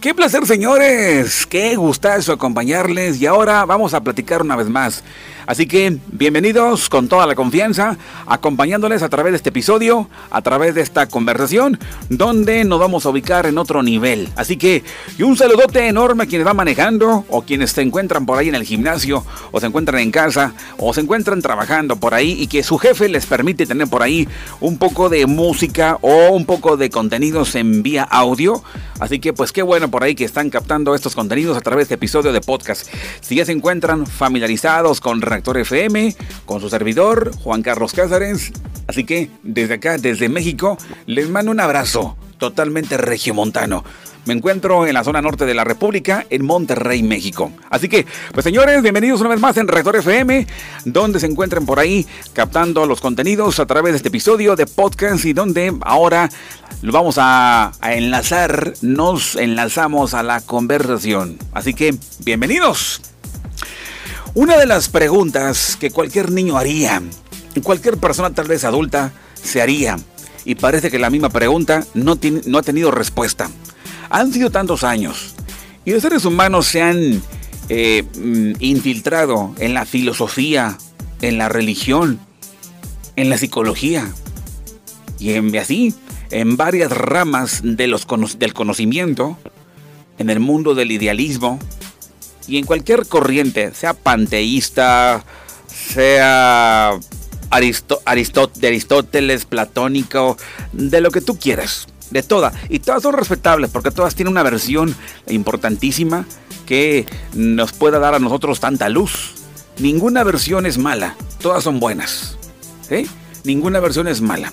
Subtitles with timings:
[0.00, 1.44] Qué placer, señores.
[1.44, 3.20] Qué gustazo acompañarles.
[3.20, 5.02] Y ahora vamos a platicar una vez más.
[5.48, 10.74] Así que bienvenidos con toda la confianza, acompañándoles a través de este episodio, a través
[10.74, 11.78] de esta conversación,
[12.10, 14.28] donde nos vamos a ubicar en otro nivel.
[14.36, 14.84] Así que,
[15.16, 18.56] y un saludote enorme a quienes van manejando, o quienes se encuentran por ahí en
[18.56, 22.62] el gimnasio, o se encuentran en casa, o se encuentran trabajando por ahí, y que
[22.62, 24.28] su jefe les permite tener por ahí
[24.60, 28.62] un poco de música o un poco de contenidos en vía audio.
[29.00, 31.96] Así que, pues qué bueno por ahí que están captando estos contenidos a través de
[31.96, 32.88] episodio de podcast.
[33.20, 38.52] Si ya se encuentran familiarizados con Reactor FM, con su servidor, Juan Carlos Cázares.
[38.86, 43.84] Así que desde acá, desde México, les mando un abrazo totalmente regiomontano.
[44.28, 47.50] Me encuentro en la zona norte de la República, en Monterrey, México.
[47.70, 50.46] Así que, pues señores, bienvenidos una vez más en Reactor FM,
[50.84, 55.24] donde se encuentren por ahí captando los contenidos a través de este episodio de podcast
[55.24, 56.28] y donde ahora
[56.82, 61.38] lo vamos a, enlazar, nos enlazamos a la conversación.
[61.54, 63.00] Así que, bienvenidos.
[64.34, 67.00] Una de las preguntas que cualquier niño haría,
[67.62, 69.10] cualquier persona tal vez adulta
[69.42, 69.96] se haría,
[70.44, 72.12] y parece que la misma pregunta no
[72.58, 73.48] ha tenido respuesta.
[74.10, 75.34] Han sido tantos años
[75.84, 77.22] y los seres humanos se han
[77.68, 80.76] eh, mm, infiltrado en la filosofía,
[81.22, 82.18] en la religión,
[83.16, 84.10] en la psicología
[85.18, 85.94] y en, así
[86.30, 88.06] en varias ramas de los,
[88.38, 89.38] del conocimiento,
[90.18, 91.58] en el mundo del idealismo
[92.46, 95.24] y en cualquier corriente, sea panteísta,
[95.66, 96.98] sea
[97.50, 100.36] de Aristóteles, platónico,
[100.72, 102.54] de lo que tú quieras de todas.
[102.68, 104.94] Y todas son respetables porque todas tienen una versión
[105.28, 106.26] importantísima
[106.66, 109.34] que nos pueda dar a nosotros tanta luz.
[109.78, 112.36] Ninguna versión es mala, todas son buenas.
[113.44, 114.52] Ninguna versión es mala.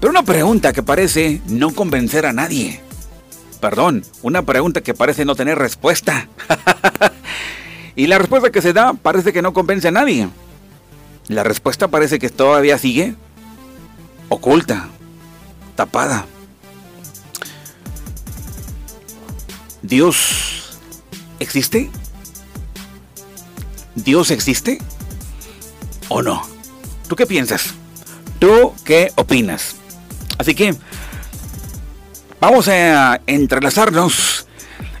[0.00, 2.80] Pero una pregunta que parece no convencer a nadie.
[3.60, 6.28] Perdón, una pregunta que parece no tener respuesta.
[7.96, 10.28] y la respuesta que se da parece que no convence a nadie.
[11.28, 13.14] La respuesta parece que todavía sigue
[14.28, 14.88] oculta
[15.74, 16.26] tapada.
[19.82, 20.78] ¿Dios
[21.40, 21.90] existe?
[23.94, 24.78] ¿Dios existe?
[26.08, 26.42] ¿O no?
[27.08, 27.74] ¿Tú qué piensas?
[28.38, 29.76] ¿Tú qué opinas?
[30.38, 30.74] Así que
[32.40, 34.46] vamos a entrelazarnos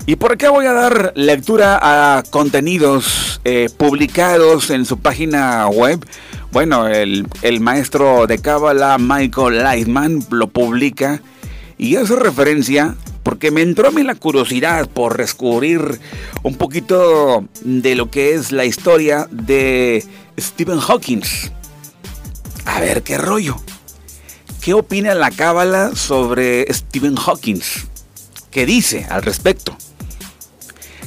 [0.06, 6.04] y por acá voy a dar lectura a contenidos eh, publicados en su página web
[6.54, 7.26] bueno, el,
[7.58, 11.20] maestro de Cábala, Michael Lightman, lo publica
[11.78, 12.94] y hace referencia
[13.24, 15.98] porque me entró a mí la curiosidad por descubrir
[16.44, 20.04] un poquito de lo que es la historia de
[20.38, 21.22] Stephen Hawking.
[22.66, 23.56] A ver qué rollo.
[24.60, 27.62] ¿Qué opina la Cábala sobre Stephen Hawking?
[28.52, 29.76] ¿Qué dice al respecto?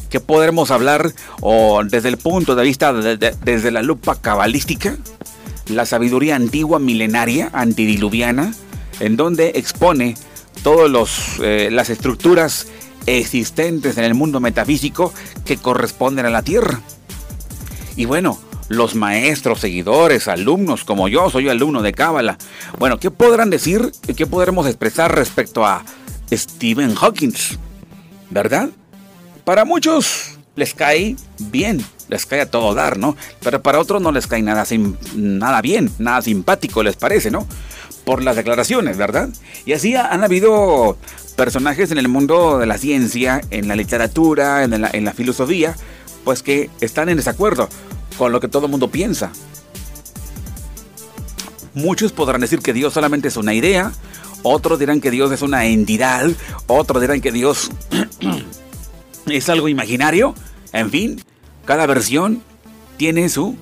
[0.09, 1.11] ¿Qué podremos hablar
[1.89, 4.97] desde el punto de vista desde la lupa cabalística?
[5.69, 8.53] la sabiduría antigua milenaria antidiluviana,
[8.99, 10.15] en donde expone
[10.63, 12.67] todas eh, las estructuras
[13.05, 15.13] existentes en el mundo metafísico
[15.45, 16.81] que corresponden a la Tierra.
[17.95, 18.39] Y bueno,
[18.69, 22.37] los maestros, seguidores, alumnos, como yo soy alumno de Cábala,
[22.79, 25.83] bueno, ¿qué podrán decir, qué podremos expresar respecto a
[26.31, 27.33] Stephen Hawking?
[28.29, 28.69] ¿Verdad?
[29.47, 33.15] Para muchos les cae bien les cae a todo dar, ¿no?
[33.41, 34.65] Pero para otros no les cae nada,
[35.15, 37.47] nada bien, nada simpático, les parece, ¿no?
[38.03, 39.29] Por las declaraciones, ¿verdad?
[39.65, 40.97] Y así han habido
[41.37, 45.77] personajes en el mundo de la ciencia, en la literatura, en la, en la filosofía,
[46.25, 47.69] pues que están en desacuerdo
[48.17, 49.31] con lo que todo el mundo piensa.
[51.73, 53.93] Muchos podrán decir que Dios solamente es una idea,
[54.43, 56.29] otros dirán que Dios es una entidad,
[56.67, 57.69] otros dirán que Dios
[59.29, 60.33] es algo imaginario,
[60.73, 61.21] en fin,
[61.65, 62.43] cada versión
[62.97, 63.55] tiene su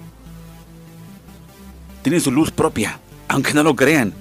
[2.04, 4.14] tiene su luz propia, aunque no lo crean,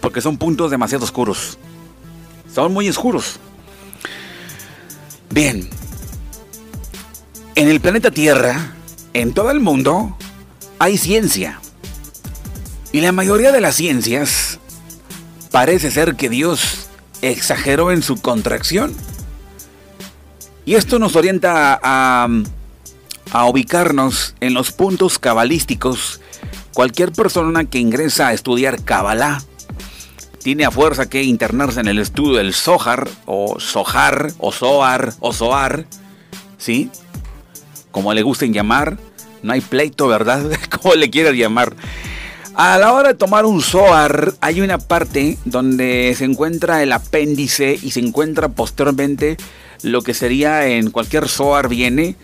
[0.00, 1.58] porque son puntos demasiado oscuros.
[2.52, 3.38] Son muy oscuros.
[5.30, 5.70] Bien.
[7.54, 8.72] En el planeta Tierra,
[9.12, 10.16] en todo el mundo,
[10.80, 11.60] hay ciencia.
[12.90, 14.58] Y la mayoría de las ciencias
[15.52, 16.88] parece ser que Dios
[17.22, 18.92] exageró en su contracción.
[20.64, 22.28] Y esto nos orienta a,
[23.46, 26.20] ubicarnos en los puntos cabalísticos,
[26.74, 29.42] cualquier persona que ingresa a estudiar Kabbalah
[30.42, 35.32] tiene a fuerza que internarse en el estudio del Zohar, o Zohar, o Zohar, o
[35.32, 35.84] Zohar,
[36.56, 36.90] ¿sí?
[37.90, 38.96] Como le gusten llamar,
[39.42, 40.44] no hay pleito, ¿verdad?
[40.80, 41.74] Como le quieras llamar.
[42.54, 47.78] A la hora de tomar un Zohar, hay una parte donde se encuentra el apéndice
[47.80, 49.36] y se encuentra posteriormente
[49.82, 52.16] lo que sería en cualquier Zohar viene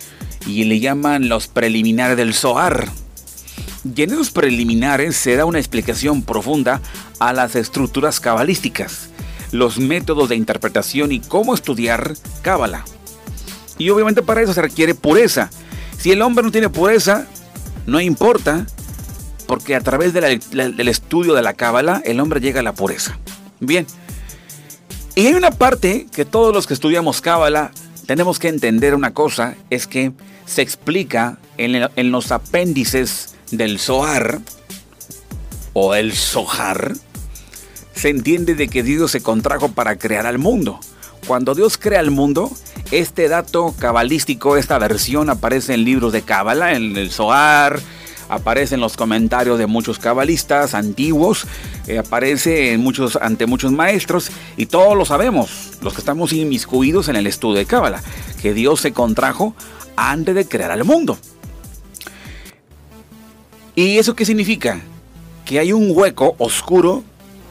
[0.46, 2.90] y le llaman los preliminares del Zohar.
[3.84, 6.80] Y en esos preliminares se da una explicación profunda
[7.18, 9.08] a las estructuras cabalísticas,
[9.52, 12.84] los métodos de interpretación y cómo estudiar cábala.
[13.78, 15.50] Y obviamente para eso se requiere pureza.
[15.98, 17.26] Si el hombre no tiene pureza,
[17.86, 18.66] no importa,
[19.46, 23.18] porque a través del estudio de la cábala el hombre llega a la pureza.
[23.60, 23.86] Bien.
[25.18, 27.70] Y hay una parte que todos los que estudiamos cábala
[28.04, 30.12] tenemos que entender una cosa, es que
[30.44, 34.40] se explica en, los apéndices del Zohar
[35.72, 36.92] o el Zohar,
[37.94, 40.78] se entiende de que Dios se contrajo para crear al mundo.
[41.26, 42.50] Cuando Dios crea el mundo,
[42.90, 47.80] este dato cabalístico, esta versión aparece en libros de Cábala, en el Zohar,
[48.28, 51.46] aparece en los comentarios de muchos cabalistas antiguos,
[51.86, 57.08] eh, aparece en muchos, ante muchos maestros y todos lo sabemos, los que estamos inmiscuidos
[57.08, 58.02] en el estudio de Cábala,
[58.40, 59.54] que Dios se contrajo
[59.96, 61.18] antes de crear al mundo.
[63.74, 64.80] ¿Y eso qué significa?
[65.44, 67.04] Que hay un hueco oscuro,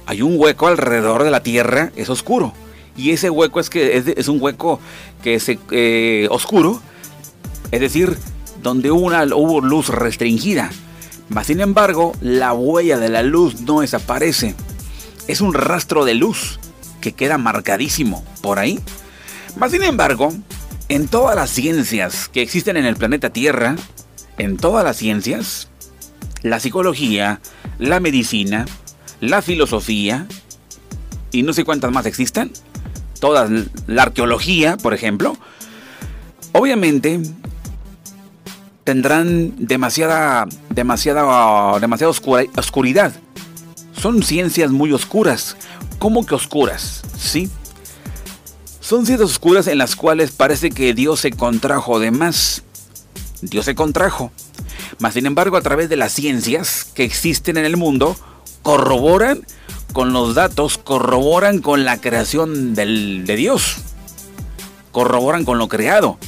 [0.06, 2.54] hay un hueco alrededor de la Tierra, es oscuro.
[2.98, 4.80] Y ese hueco es que es, un hueco
[5.22, 6.82] que es eh, oscuro,
[7.72, 8.18] es decir,
[8.66, 10.72] donde una, hubo luz restringida.
[11.44, 14.56] Sin embargo, la huella de la luz no desaparece.
[15.28, 16.60] Es un rastro de luz
[17.00, 18.80] que queda marcadísimo por ahí.
[19.70, 20.34] Sin embargo,
[20.90, 23.76] en todas las ciencias que existen en el planeta Tierra,
[24.40, 25.70] en todas las ciencias,
[26.42, 27.42] la psicología,
[27.78, 28.66] la medicina,
[29.22, 30.26] la filosofía,
[31.32, 32.52] y no sé cuántas más existen,
[33.20, 33.48] toda
[33.86, 35.38] la arqueología, por ejemplo,
[36.52, 37.20] obviamente
[38.86, 42.12] tendrán demasiada, demasiada, demasiada
[42.56, 43.14] oscuridad.
[44.00, 45.58] Son ciencias muy oscuras.
[46.00, 47.02] ¿Cómo que oscuras?
[47.18, 47.50] Sí.
[48.80, 52.62] Son ciencias oscuras en las cuales parece que Dios se contrajo de más.
[53.42, 54.32] Dios se contrajo.
[55.00, 58.16] Mas sin embargo, a través de las ciencias que existen en el mundo,
[58.62, 59.46] corroboran
[59.94, 63.78] con los datos, corroboran con la creación del, de Dios.
[64.92, 66.20] Corroboran con lo creado.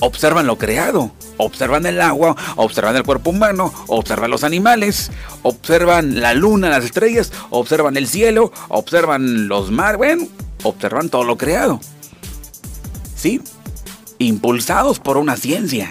[0.00, 1.12] Observan lo creado.
[1.36, 5.10] Observan el agua, observan el cuerpo humano, observan los animales,
[5.42, 10.26] observan la luna, las estrellas, observan el cielo, observan los mares, bueno,
[10.62, 11.80] observan todo lo creado.
[13.16, 13.40] ¿Sí?
[14.18, 15.90] Impulsados por una ciencia.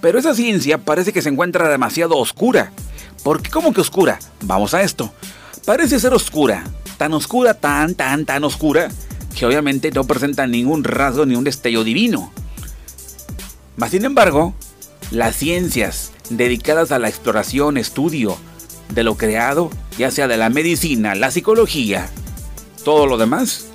[0.00, 2.72] Pero esa ciencia parece que se encuentra demasiado oscura.
[3.22, 3.50] ¿Por qué?
[3.50, 4.18] ¿Cómo que oscura?
[4.42, 5.12] Vamos a esto.
[5.64, 6.64] Parece ser oscura.
[6.96, 8.90] Tan oscura, tan, tan, tan oscura,
[9.34, 12.32] que obviamente no presenta ningún rasgo ni un destello divino.
[13.80, 14.52] Mas sin embargo,
[15.10, 18.36] las ciencias dedicadas a la exploración, estudio
[18.90, 22.10] de lo creado, ya sea de la medicina, la psicología,
[22.84, 23.68] todo lo demás,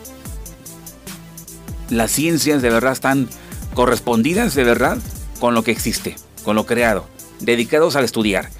[1.89, 3.27] las ciencias de verdad están
[3.73, 4.99] correspondidas de verdad
[5.39, 7.07] con lo que existe, con lo creado,
[7.39, 8.51] dedicados a estudiar.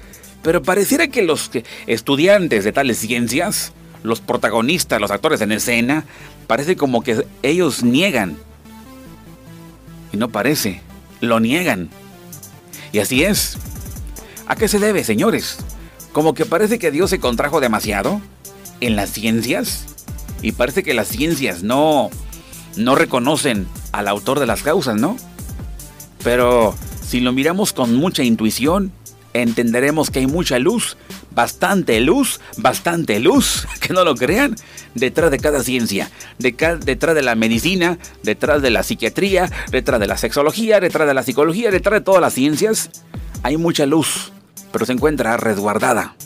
[0.42, 1.52] Pero pareciera que los
[1.86, 3.72] estudiantes de tales ciencias,
[4.02, 6.06] los protagonistas, los actores en escena,
[6.48, 8.36] parece como que ellos niegan.
[10.12, 10.82] Y no parece,
[11.20, 11.90] lo niegan.
[12.92, 13.58] Y así es.
[14.46, 15.58] ¿A qué se debe, señores?
[16.12, 18.20] Como que parece que Dios se contrajo demasiado
[18.80, 19.84] en las ciencias
[20.42, 22.10] y parece que las ciencias no
[22.76, 25.16] no reconocen al autor de las causas, ¿no?
[26.22, 26.74] Pero
[27.06, 28.92] si lo miramos con mucha intuición,
[29.32, 30.96] entenderemos que hay mucha luz,
[31.36, 34.56] bastante luz, bastante luz, que no lo crean,
[34.94, 40.16] detrás de cada ciencia, detrás de la medicina, detrás de la psiquiatría, detrás de la
[40.16, 42.90] sexología, detrás de la psicología, detrás de todas las ciencias,
[43.42, 44.32] hay mucha luz,
[44.72, 46.16] pero se encuentra resguardada.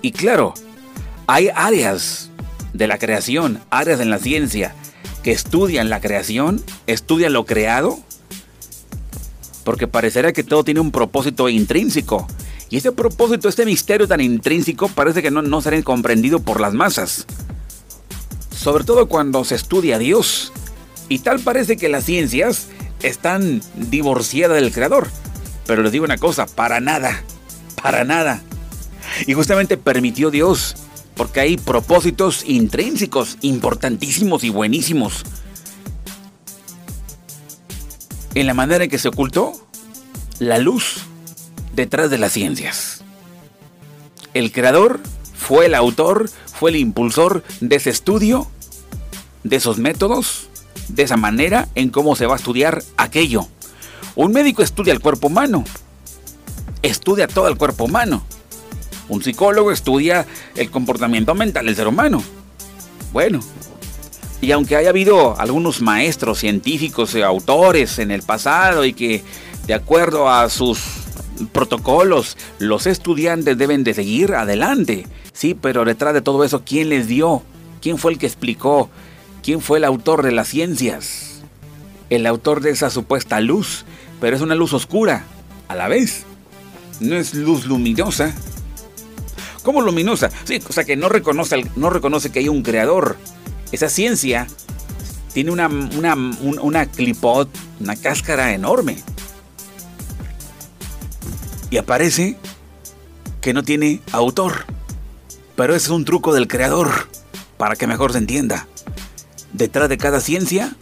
[0.00, 0.54] Y claro,
[1.26, 2.30] hay áreas
[2.72, 4.74] de la creación, áreas en la ciencia,
[5.22, 7.98] que estudian la creación, estudian lo creado,
[9.64, 12.26] porque parecerá que todo tiene un propósito intrínseco.
[12.70, 16.74] Y ese propósito, este misterio tan intrínseco, parece que no, no será comprendido por las
[16.74, 17.26] masas.
[18.54, 20.52] Sobre todo cuando se estudia a Dios.
[21.08, 22.66] Y tal parece que las ciencias
[23.02, 25.08] están divorciadas del Creador.
[25.66, 27.22] Pero les digo una cosa, para nada,
[27.82, 28.42] para nada.
[29.26, 30.76] Y justamente permitió Dios,
[31.14, 35.24] porque hay propósitos intrínsecos, importantísimos y buenísimos
[38.40, 39.52] en la manera en que se ocultó
[40.38, 40.98] la luz
[41.78, 43.02] detrás de las ciencias.
[44.34, 44.98] El creador
[45.36, 48.48] fue el autor, fue el impulsor de ese estudio,
[49.44, 50.48] de esos métodos,
[50.88, 53.46] de esa manera en cómo se va a estudiar aquello.
[54.16, 55.64] Un médico estudia el cuerpo humano,
[56.82, 58.24] estudia todo el cuerpo humano,
[59.08, 62.22] Un psicólogo estudia el comportamiento mental del ser humano.
[63.12, 63.40] Bueno,
[64.42, 69.22] y aunque haya habido algunos maestros científicos autores en el pasado y que
[69.66, 70.97] de acuerdo a sus
[71.52, 77.06] protocolos los estudiantes deben de seguir adelante, sí, pero detrás de todo eso, ¿quién les
[77.06, 77.42] dio?
[77.80, 78.90] ¿Quién fue el que explicó?
[79.42, 81.42] ¿Quién fue el autor de las ciencias?
[82.10, 83.84] El autor de esa supuesta luz,
[84.20, 85.24] pero es una luz oscura,
[85.68, 86.24] a la vez.
[87.00, 88.34] No es luz luminosa.
[89.62, 90.30] ¿Cómo luminosa?
[90.44, 93.16] Sí, o sea que no reconoce, no reconoce que hay un creador.
[93.70, 94.46] Esa ciencia
[95.34, 97.48] tiene una, una, una clipot,
[97.80, 98.96] una cáscara enorme.
[101.70, 102.36] Y aparece
[103.40, 104.64] que no tiene autor.
[105.56, 107.08] Pero es un truco del creador,
[107.56, 108.66] para que mejor se entienda.
[109.52, 110.76] Detrás de cada ciencia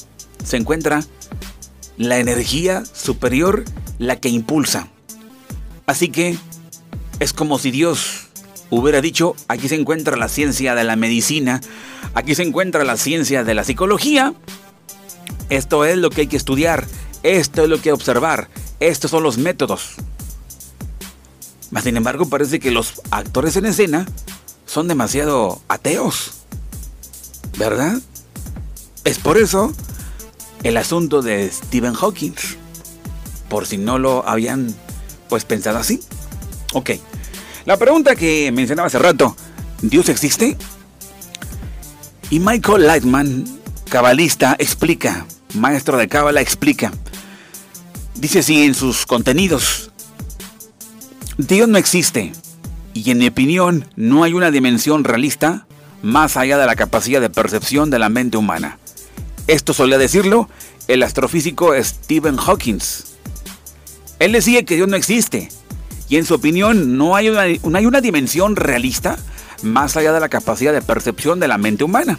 [0.44, 1.02] se encuentra
[1.96, 3.64] la energía superior,
[3.98, 4.88] la que impulsa.
[5.86, 6.36] Así que
[7.20, 8.26] es como si Dios
[8.70, 11.60] hubiera dicho, aquí se encuentra la ciencia de la medicina,
[12.14, 14.34] aquí se encuentra la ciencia de la psicología,
[15.48, 16.86] esto es lo que hay que estudiar,
[17.22, 18.48] esto es lo que hay que observar,
[18.80, 19.94] estos son los métodos.
[21.76, 24.06] Mas sin embargo parece que los actores en escena
[24.64, 26.30] son demasiado ateos,
[27.58, 27.98] ¿verdad?
[29.04, 29.74] Es por eso
[30.62, 32.32] el asunto de Stephen Hawking,
[33.50, 34.74] por si no lo habían
[35.28, 36.00] pues pensado así.
[36.72, 36.92] Ok,
[37.66, 39.36] la pregunta que mencionaba hace rato,
[39.82, 40.56] ¿Dios existe?
[42.30, 43.44] Y Michael Lightman,
[43.90, 46.90] cabalista, explica, maestro de cábala, explica.
[48.14, 49.85] Dice así en sus contenidos,
[51.38, 52.32] Dios no existe
[52.94, 55.66] y en mi opinión no hay una dimensión realista
[56.02, 58.78] más allá de la capacidad de percepción de la mente humana.
[59.46, 60.48] Esto solía decirlo
[60.88, 62.78] el astrofísico Stephen Hawking.
[64.18, 65.50] Él decía que Dios no existe
[66.08, 69.18] y en su opinión no hay una, no hay una dimensión realista
[69.62, 72.18] más allá de la capacidad de percepción de la mente humana.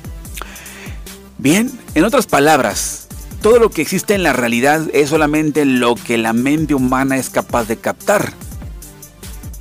[1.39, 3.07] Bien, en otras palabras,
[3.41, 7.31] todo lo que existe en la realidad es solamente lo que la mente humana es
[7.31, 8.33] capaz de captar.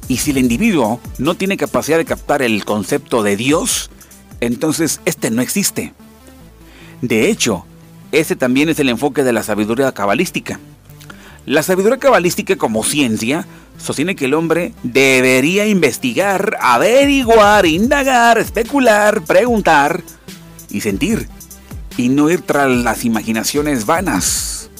[0.08, 3.90] Y si el individuo no tiene capacidad de captar el concepto de Dios,
[4.40, 5.94] entonces este no existe.
[7.02, 7.64] De hecho,
[8.12, 10.60] ese también es el enfoque de la sabiduría cabalística.
[11.44, 13.46] La sabiduría cabalística como ciencia
[13.78, 20.02] sostiene que el hombre debería investigar, averiguar, indagar, especular, preguntar
[20.70, 21.28] y sentir,
[21.96, 24.70] y no ir tras las imaginaciones vanas,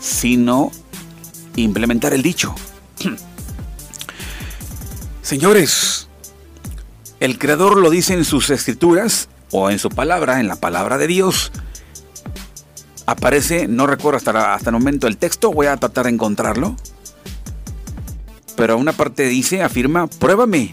[0.00, 0.70] sino
[1.56, 2.54] implementar el dicho.
[5.28, 6.08] Señores,
[7.20, 11.06] el Creador lo dice en sus escrituras o en su palabra, en la palabra de
[11.06, 11.52] Dios,
[13.04, 16.76] aparece, no recuerdo hasta, hasta el momento el texto, voy a tratar de encontrarlo.
[18.56, 20.70] Pero una parte dice, afirma, pruébame,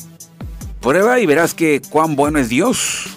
[0.79, 3.07] prueba y verás que cuán bueno es Dios.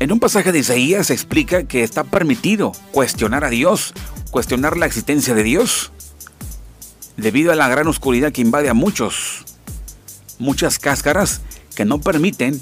[0.00, 3.94] En un pasaje de Isaías se explica que está permitido cuestionar a Dios,
[4.30, 5.92] cuestionar la existencia de Dios,
[7.16, 9.44] debido a la gran oscuridad que invade a muchos,
[10.38, 11.40] muchas cáscaras
[11.74, 12.60] que no permiten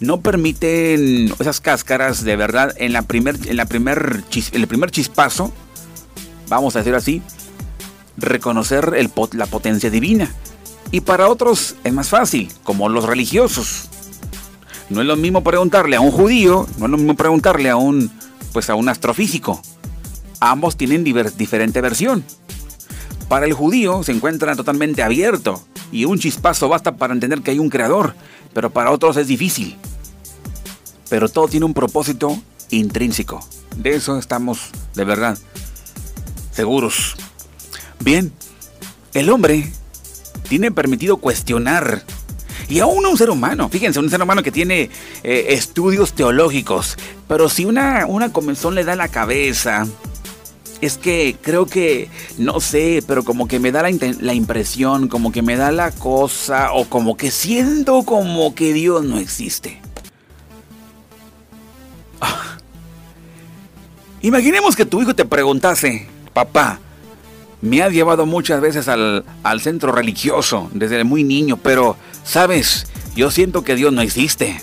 [0.00, 5.52] no permiten esas cáscaras de verdad en la primer, en la primer, el primer chispazo,
[6.48, 7.22] vamos a decir así,
[8.16, 8.92] reconocer
[9.32, 10.30] la potencia divina.
[10.90, 13.88] Y para otros es más fácil, como los religiosos.
[14.88, 18.10] No es lo mismo preguntarle a un judío, no es lo mismo preguntarle a un,
[18.52, 19.60] pues a un astrofísico.
[20.40, 22.24] Ambos tienen diferente versión.
[23.30, 27.58] Para el judío se encuentra totalmente abierto y un chispazo basta para entender que hay
[27.58, 28.14] un creador,
[28.52, 29.78] pero para otros es difícil
[31.10, 33.46] pero todo tiene un propósito intrínseco.
[33.76, 35.36] De eso estamos de verdad
[36.52, 37.16] seguros.
[37.98, 38.32] Bien,
[39.12, 39.70] el hombre
[40.48, 42.02] tiene permitido cuestionar
[42.68, 44.90] y aún un ser humano, fíjense, un ser humano que tiene
[45.24, 46.96] eh, estudios teológicos,
[47.26, 49.86] pero si una, una comenzón le da la cabeza,
[50.80, 52.08] es que creo que,
[52.38, 56.72] no sé, pero como que me da la, impresión, como que me da la cosa,
[56.72, 59.80] o como que siento como que Dios no existe.
[64.22, 66.78] Imaginemos que tu hijo te preguntase, papá,
[67.62, 69.24] me has llevado muchas veces al,
[69.60, 74.60] centro religioso desde muy niño, pero, sabes, yo siento que Dios no existe.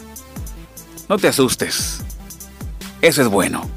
[1.10, 2.02] No te asustes.
[3.02, 3.77] Eso es bueno.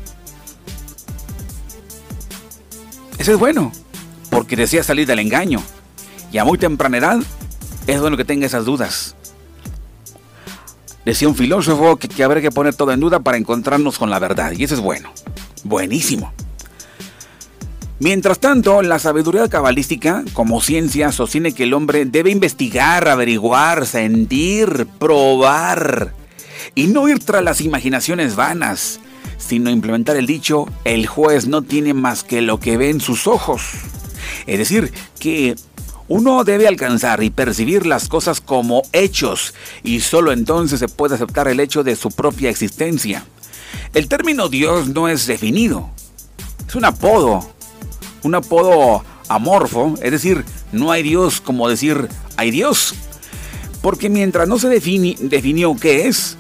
[3.21, 3.71] Eso es bueno,
[4.31, 5.63] porque decía salir del engaño.
[6.33, 7.19] Y a muy temprana edad
[7.87, 9.15] es bueno que tenga esas dudas.
[11.05, 14.19] Decía un filósofo que, que habrá que poner todo en duda para encontrarnos con la
[14.19, 15.13] verdad, y eso es bueno.
[15.65, 16.33] Buenísimo.
[17.99, 24.87] Mientras tanto, la sabiduría cabalística, como ciencia, sostiene que el hombre debe investigar, averiguar, sentir,
[24.99, 26.15] probar
[26.75, 28.99] y no ir tras las imaginaciones vanas,
[29.39, 33.27] sino implementar el dicho, el juez no tiene más que lo que ve en sus
[33.27, 33.63] ojos.
[34.47, 35.57] Es decir, que
[36.09, 41.49] uno debe alcanzar y percibir las cosas como hechos y solo entonces se puede aceptar
[41.49, 43.25] el hecho de su propia existencia.
[43.95, 45.91] El término Dios no es definido,
[46.67, 47.49] es un apodo
[48.23, 52.95] un apodo amorfo, es decir, no hay Dios como decir hay Dios.
[53.83, 56.37] Porque mientras no se definió qué es,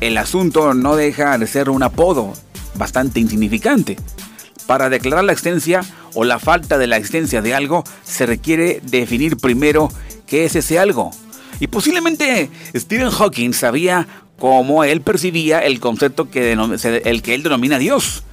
[0.00, 2.32] el asunto no deja de ser un apodo
[2.74, 3.96] bastante insignificante.
[4.66, 5.82] Para declarar la existencia
[6.14, 9.90] o la falta de la existencia de algo, se requiere definir primero
[10.26, 11.10] qué es ese algo.
[11.58, 14.06] Y posiblemente Stephen Hawking sabía
[14.38, 18.24] cómo él percibía el concepto que, el que él denomina Dios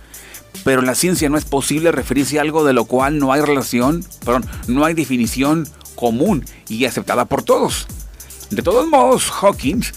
[0.63, 3.41] pero en la ciencia no es posible referirse a algo de lo cual no hay
[3.41, 7.87] relación, perdón, no hay definición común y aceptada por todos.
[8.49, 9.93] De todos modos, Hawkins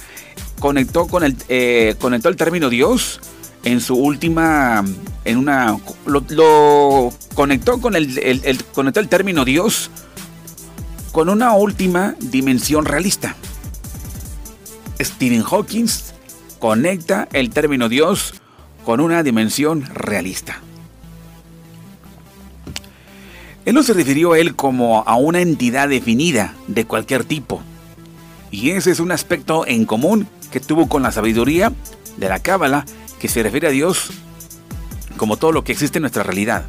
[0.58, 3.20] conectó con el, eh, conectó el término Dios
[3.64, 4.84] en su última,
[5.24, 9.90] en una, lo, conectó con el, el, conectó el término Dios
[11.12, 13.36] con una última dimensión realista.
[15.00, 15.86] Stephen Hawking
[16.58, 18.34] conecta el término Dios
[18.84, 20.60] con una dimensión realista.
[23.64, 27.62] Él no se refirió a él como a una entidad definida de cualquier tipo.
[28.50, 31.72] Y ese es un aspecto en común que tuvo con la sabiduría
[32.16, 32.84] de la Cábala,
[33.18, 34.10] que se refiere a Dios
[35.16, 36.64] como todo lo que existe en nuestra realidad.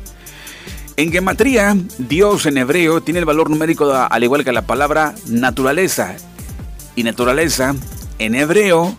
[0.97, 6.15] En gematría, Dios en hebreo tiene el valor numérico al igual que la palabra naturaleza.
[6.95, 7.73] Y naturaleza
[8.19, 8.97] en hebreo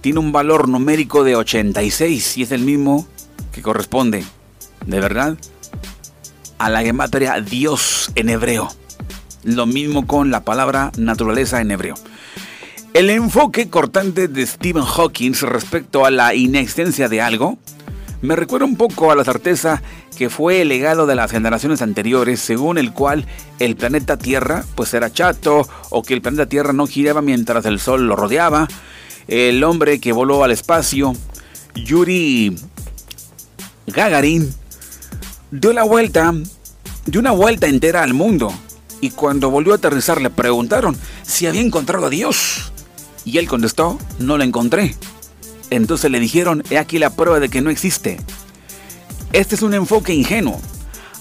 [0.00, 3.06] tiene un valor numérico de 86 y es el mismo
[3.52, 4.24] que corresponde,
[4.84, 5.38] de verdad,
[6.58, 8.68] a la gematria Dios en hebreo.
[9.44, 11.94] Lo mismo con la palabra naturaleza en hebreo.
[12.94, 17.58] El enfoque cortante de Stephen Hawking respecto a la inexistencia de algo
[18.22, 19.82] me recuerda un poco a la certeza
[20.16, 23.26] que fue el legado de las generaciones anteriores, según el cual
[23.60, 27.78] el planeta Tierra pues era chato o que el planeta Tierra no giraba mientras el
[27.78, 28.66] Sol lo rodeaba,
[29.28, 31.12] el hombre que voló al espacio,
[31.76, 32.56] Yuri
[33.86, 34.52] Gagarin,
[35.52, 36.34] dio la vuelta,
[37.06, 38.52] dio una vuelta entera al mundo.
[39.00, 42.72] Y cuando volvió a aterrizar le preguntaron si había encontrado a Dios.
[43.28, 44.94] Y él contestó, no lo encontré.
[45.68, 48.16] Entonces le dijeron, he aquí la prueba de que no existe.
[49.34, 50.58] Este es un enfoque ingenuo.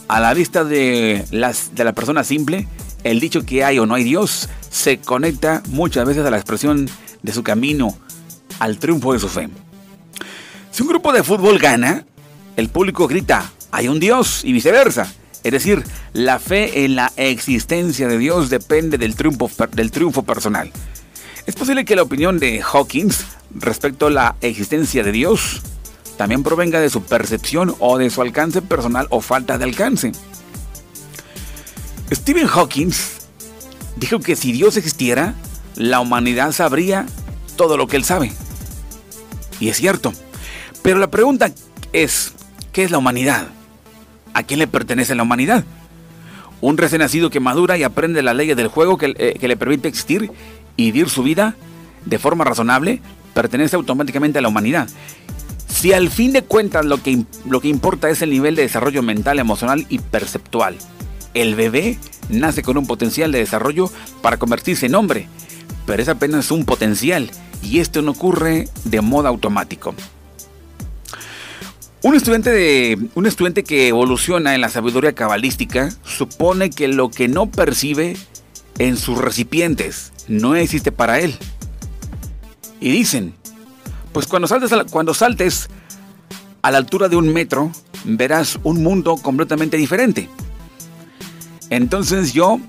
[0.08, 2.66] A la vista de, las, de la persona simple,
[3.04, 6.90] el dicho que hay o no hay Dios se conecta muchas veces a la expresión
[7.24, 7.98] de su camino
[8.60, 9.50] al triunfo de su fe.
[10.72, 12.06] Si un grupo de fútbol gana,
[12.56, 15.12] el público grita, hay un Dios y viceversa.
[15.44, 20.72] Es decir, la fe en la existencia de Dios depende del triunfo, del triunfo personal.
[21.48, 25.62] Es posible que la opinión de Hawkins respecto a la existencia de Dios
[26.18, 30.12] también provenga de su percepción o de su alcance personal o falta de alcance.
[32.12, 32.92] Stephen Hawking
[33.96, 35.36] dijo que si Dios existiera,
[35.76, 37.06] la humanidad sabría
[37.56, 38.34] todo lo que él sabe.
[39.62, 40.12] Y es cierto.
[40.82, 41.50] Pero la pregunta
[41.94, 42.34] es,
[42.74, 43.48] ¿qué es la humanidad?
[44.34, 45.64] ¿A quién le pertenece la humanidad?
[46.60, 49.56] Un recién nacido que madura y aprende las leyes del juego que, eh, que le
[49.56, 50.30] permite existir
[50.78, 51.56] y vivir su vida
[52.06, 53.02] de forma razonable,
[53.34, 54.88] pertenece automáticamente a la humanidad.
[55.68, 59.04] Si al fin de cuentas lo que, lo que importa es el nivel de desarrollo
[59.04, 60.78] mental, emocional y perceptual,
[61.34, 61.98] el bebé
[62.30, 65.28] nace con un potencial de desarrollo para convertirse en hombre
[65.88, 67.32] pero es apenas un potencial
[67.64, 69.96] y esto no ocurre de modo automático.
[72.04, 77.28] Un estudiante, de, un estudiante que evoluciona en la sabiduría cabalística supone que lo que
[77.28, 78.16] no percibe
[78.80, 81.38] en sus recipientes no existe para él.
[82.80, 83.34] Y dicen,
[84.14, 85.70] pues cuando saltes, a la, cuando saltes
[86.62, 87.72] a la altura de un metro,
[88.04, 90.30] verás un mundo completamente diferente.
[91.70, 92.60] Entonces yo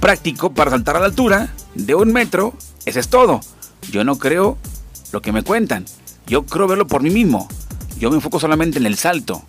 [0.00, 3.40] practico para saltar a la altura de un metro, eso es todo.
[3.90, 4.56] Yo no creo
[5.12, 5.84] lo que me cuentan.
[6.26, 7.48] Yo creo verlo por mí mismo.
[7.98, 9.42] Yo me enfoco solamente en el salto.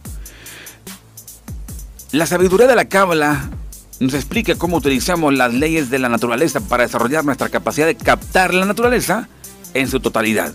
[2.11, 3.49] La sabiduría de la cábala
[3.99, 8.53] nos explica cómo utilizamos las leyes de la naturaleza para desarrollar nuestra capacidad de captar
[8.53, 9.27] la naturaleza
[9.73, 10.53] en su totalidad.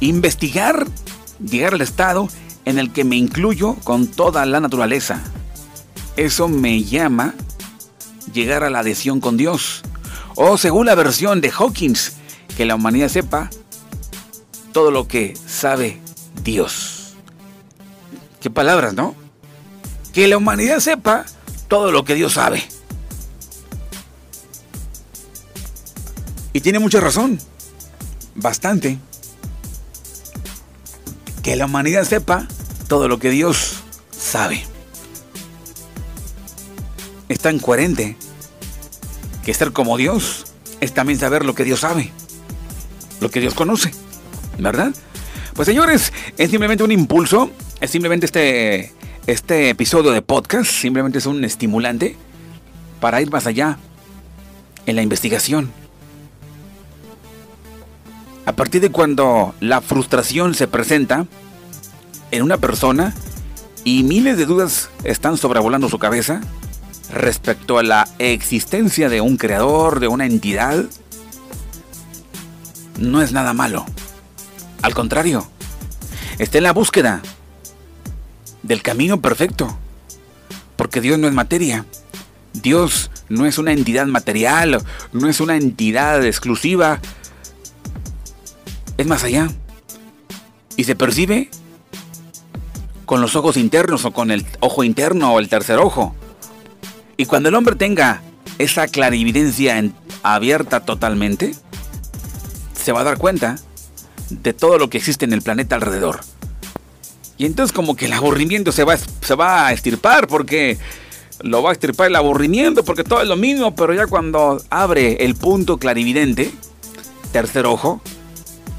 [0.00, 0.86] Investigar,
[1.44, 2.28] llegar al estado
[2.64, 5.20] en el que me incluyo con toda la naturaleza.
[6.16, 7.34] Eso me llama
[8.32, 9.82] llegar a la adhesión con Dios
[10.34, 12.14] o según la versión de Hawkins,
[12.56, 13.50] que la humanidad sepa
[14.72, 16.00] todo lo que sabe
[16.42, 17.14] Dios.
[18.40, 19.14] Qué palabras, ¿no?
[20.14, 21.26] que la humanidad sepa
[21.74, 22.62] todo lo que Dios sabe.
[26.52, 27.40] Y tiene mucha razón.
[28.36, 28.96] Bastante.
[31.42, 32.46] Que la humanidad sepa
[32.86, 33.78] todo lo que Dios
[34.16, 34.64] sabe.
[37.28, 38.16] Es tan coherente
[39.44, 40.44] que ser como Dios
[40.80, 42.12] es también saber lo que Dios sabe.
[43.20, 43.90] Lo que Dios conoce.
[44.58, 44.94] ¿Verdad?
[45.54, 47.50] Pues señores, es simplemente un impulso.
[47.80, 48.92] Es simplemente este,
[49.26, 50.70] este episodio de podcast.
[50.70, 52.16] Simplemente es un estimulante
[53.00, 53.78] para ir más allá
[54.86, 55.72] en la investigación
[58.46, 61.26] a partir de cuando la frustración se presenta
[62.30, 63.14] en una persona
[63.84, 66.40] y miles de dudas están sobrevolando su cabeza
[67.10, 70.84] respecto a la existencia de un creador, de una entidad,
[72.98, 73.84] no es nada malo.
[74.82, 75.46] Al contrario,
[76.38, 77.22] está en la búsqueda
[78.64, 79.78] del camino perfecto.
[80.74, 81.84] Porque Dios no es materia.
[82.52, 87.00] Dios no es una entidad material, no es una entidad exclusiva
[88.96, 89.48] es más allá.
[90.76, 91.48] Y se percibe
[93.04, 96.14] con los ojos internos o con el ojo interno o el tercer ojo.
[97.16, 98.22] Y cuando el hombre tenga
[98.58, 99.82] esa clarividencia
[100.22, 101.54] abierta totalmente,
[102.74, 103.56] se va a dar cuenta
[104.30, 106.20] de todo lo que existe en el planeta alrededor.
[107.36, 110.78] Y entonces como que el aburrimiento se va, se va a estirpar porque
[111.42, 115.24] lo va a estirpar el aburrimiento porque todo es lo mismo, pero ya cuando abre
[115.24, 116.52] el punto clarividente,
[117.32, 118.00] tercer ojo,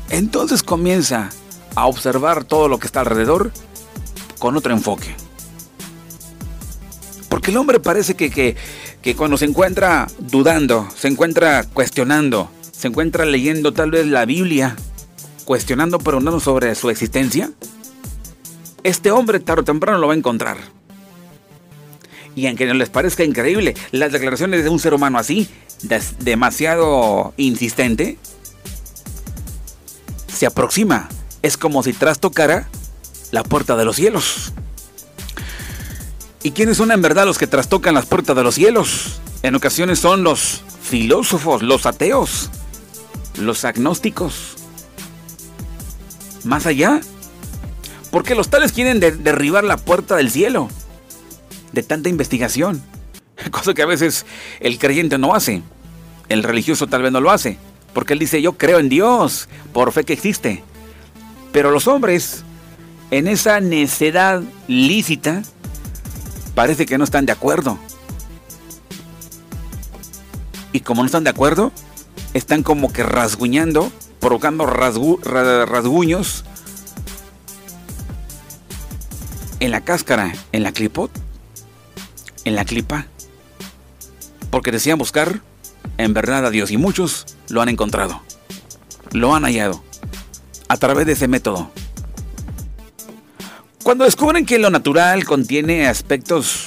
[0.09, 1.29] entonces comienza
[1.75, 3.51] a observar todo lo que está alrededor
[4.39, 5.13] con otro enfoque.
[7.29, 8.55] Porque el hombre parece que,
[9.01, 14.75] que, cuando se encuentra dudando, se encuentra cuestionando, se encuentra leyendo tal vez la Biblia,
[15.43, 17.51] cuestionando, preguntando sobre su existencia,
[18.85, 20.57] este hombre tarde o temprano lo va a encontrar.
[22.35, 25.49] Y aunque no les parezca increíble, las declaraciones de un ser humano así,
[26.19, 28.19] demasiado insistente,
[30.27, 31.09] se aproxima.
[31.41, 32.69] Es como si trastocara
[33.31, 34.53] la puerta de los cielos.
[36.43, 39.19] ¿Y quiénes son en verdad los que trastocan las puertas de los cielos?
[39.41, 42.51] En ocasiones son los filósofos, los ateos,
[43.39, 44.57] los agnósticos.
[46.43, 47.01] Más allá,
[48.15, 50.69] porque los tales quieren derribar la puerta del cielo
[51.73, 52.81] de tanta investigación,
[53.51, 54.25] cosa que a veces
[54.61, 55.63] el creyente no hace,
[56.29, 57.57] el religioso tal vez no lo hace,
[57.93, 60.63] porque él dice, yo creo en Dios, por fe que existe.
[61.51, 62.45] Pero los hombres,
[63.11, 65.43] en esa necedad lícita,
[66.53, 67.77] parece que no están de acuerdo.
[70.71, 71.73] Y como no están de acuerdo,
[72.33, 76.45] están como que rasguñando, provocando rasguños
[79.59, 81.11] en la cáscara, en la clipot,
[82.43, 83.07] en la clipa.
[84.49, 85.41] Porque decían buscar
[85.97, 88.21] en verdad a Dios y muchos lo han encontrado,
[89.11, 89.83] lo han hallado
[90.67, 91.71] a través de ese método.
[93.83, 96.65] Cuando descubren que lo natural contiene aspectos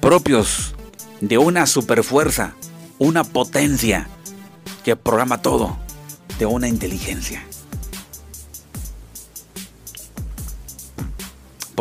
[0.00, 0.74] propios
[1.20, 2.54] de una superfuerza,
[2.98, 4.08] una potencia
[4.84, 5.78] que programa todo,
[6.38, 7.46] de una inteligencia.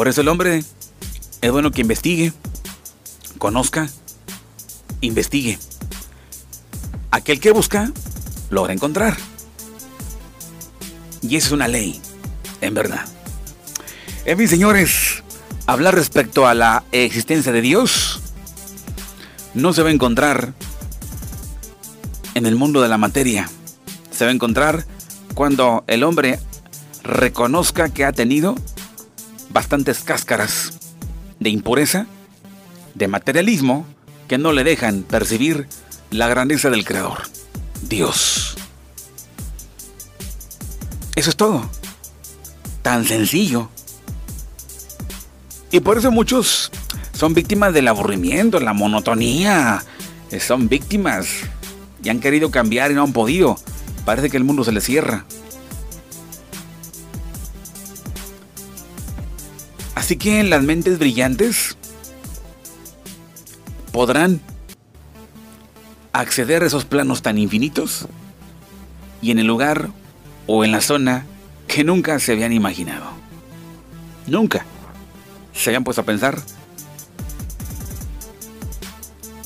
[0.02, 0.64] Por eso el hombre
[1.42, 2.34] es bueno que investigue,
[3.38, 3.88] conozca
[5.00, 5.60] investigue.
[7.12, 7.92] Aquel que busca,
[8.50, 9.16] logra encontrar.
[11.22, 12.02] Y esa es una ley,
[12.62, 13.06] en verdad.
[14.26, 15.22] En fin, señores,
[15.68, 18.22] hablar respecto a la existencia de Dios
[19.54, 20.56] no se va a encontrar
[22.34, 23.48] en el mundo de la materia.
[24.10, 24.84] Se va a encontrar
[25.36, 26.40] cuando el hombre
[27.04, 28.56] reconozca que ha tenido
[29.52, 30.74] bastantes cáscaras
[31.40, 32.08] de impureza,
[32.94, 33.86] de materialismo,
[34.28, 35.68] que no le dejan percibir
[36.10, 37.24] la grandeza del Creador,
[37.82, 38.56] Dios.
[41.16, 41.70] Eso es todo.
[42.82, 43.70] Tan sencillo.
[45.72, 46.72] Y por eso muchos
[47.14, 49.84] son víctimas del aburrimiento, la monotonía.
[50.40, 51.28] Son víctimas
[52.04, 53.58] y han querido cambiar y no han podido.
[54.06, 55.26] Parece que el mundo se les cierra.
[60.02, 61.78] Así que las mentes brillantes
[63.92, 64.42] podrán
[66.12, 68.08] acceder a esos planos tan infinitos
[69.22, 69.90] y en el lugar
[70.48, 71.28] o en la zona
[71.68, 73.06] que nunca se habían imaginado.
[74.26, 74.66] Nunca
[75.54, 76.42] se habían puesto a pensar.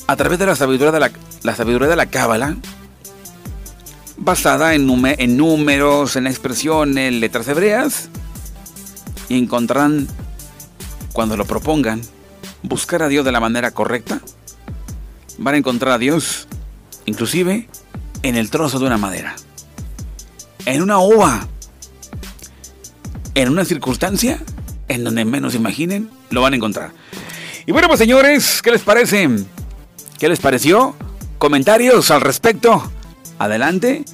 [0.06, 2.56] A través de la sabiduría de la, sabiduría de la cábala,
[4.16, 8.08] basada en, en números, en expresiones, letras hebreas,
[9.28, 10.08] encontrarán
[11.16, 12.02] cuando lo propongan,
[12.62, 14.20] buscar a Dios de la manera correcta,
[15.38, 16.46] van a encontrar a Dios
[17.06, 17.70] inclusive
[18.22, 19.34] en el trozo de una madera,
[20.66, 21.48] en una uva,
[23.34, 24.42] en una circunstancia
[24.88, 26.90] en donde menos imaginen, lo van a encontrar.
[27.64, 29.26] Y bueno, pues señores, ¿qué les parece?
[30.18, 30.96] ¿Qué les pareció?
[31.38, 32.92] ¿Comentarios al respecto?
[33.38, 34.04] Adelante.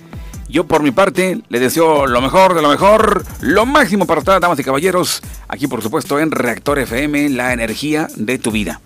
[0.52, 4.38] Yo por mi parte les deseo lo mejor de lo mejor, lo máximo para todas
[4.38, 8.82] damas y caballeros, aquí por supuesto en Reactor FM, la energía de tu vida.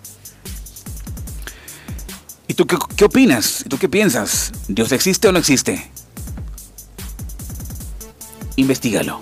[2.46, 3.62] ¿Y tú qué, qué opinas?
[3.66, 4.52] ¿Y tú qué piensas?
[4.68, 5.90] ¿Dios existe o no existe?
[8.54, 9.20] Investígalo.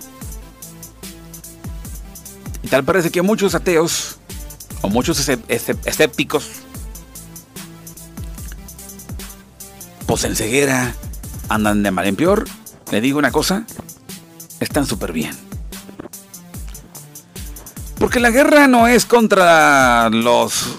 [2.62, 4.18] Y tal parece que muchos ateos
[4.82, 6.50] o muchos escépticos,
[10.04, 10.94] pues en ceguera,
[11.48, 12.44] andan de mal en peor,
[12.90, 13.64] le digo una cosa,
[14.60, 15.34] están súper bien.
[17.98, 20.76] Porque la guerra no es contra los...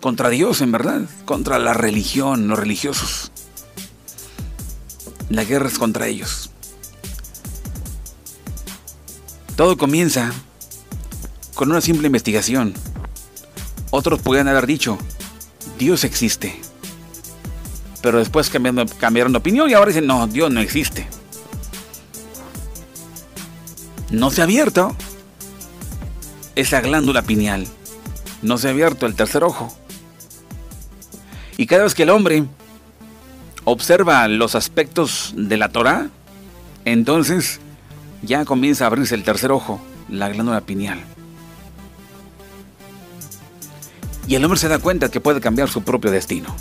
[0.00, 3.30] contra Dios, en verdad, contra la religión, los religiosos.
[5.28, 6.50] La guerra es contra ellos.
[9.56, 10.32] Todo comienza
[11.54, 12.74] con una simple investigación.
[13.90, 14.98] Otros podrían haber dicho,
[15.78, 16.60] Dios existe.
[18.02, 21.08] Pero después cambiaron de opinión y ahora dicen, no, Dios no existe.
[24.10, 24.94] No se ha abierto
[26.54, 27.66] esa glándula pineal.
[28.42, 29.76] No se ha abierto el tercer ojo.
[31.56, 32.44] Y cada vez que el hombre
[33.64, 36.08] observa los aspectos de la Torah,
[36.84, 37.60] entonces
[38.22, 41.00] ya comienza a abrirse el tercer ojo, la glándula pineal.
[44.28, 46.54] Y el hombre se da cuenta que puede cambiar su propio destino.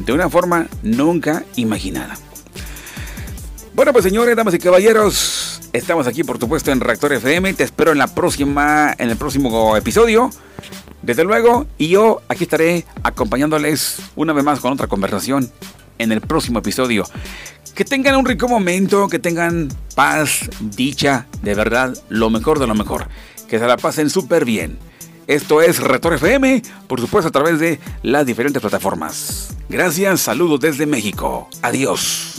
[0.00, 2.16] De una forma nunca imaginada.
[3.74, 7.52] Bueno, pues señores, damas y caballeros, estamos aquí por supuesto en Reactor FM.
[7.54, 10.30] Te espero en la próxima, en el próximo episodio.
[11.02, 15.50] Desde luego, y yo aquí estaré acompañándoles una vez más con otra conversación
[15.98, 17.04] en el próximo episodio.
[17.74, 22.74] Que tengan un rico momento, que tengan paz, dicha, de verdad, lo mejor de lo
[22.74, 23.08] mejor.
[23.46, 24.78] Que se la pasen súper bien.
[25.26, 29.48] Esto es Retor FM, por supuesto a través de las diferentes plataformas.
[29.68, 31.48] Gracias, saludos desde México.
[31.62, 32.35] Adiós.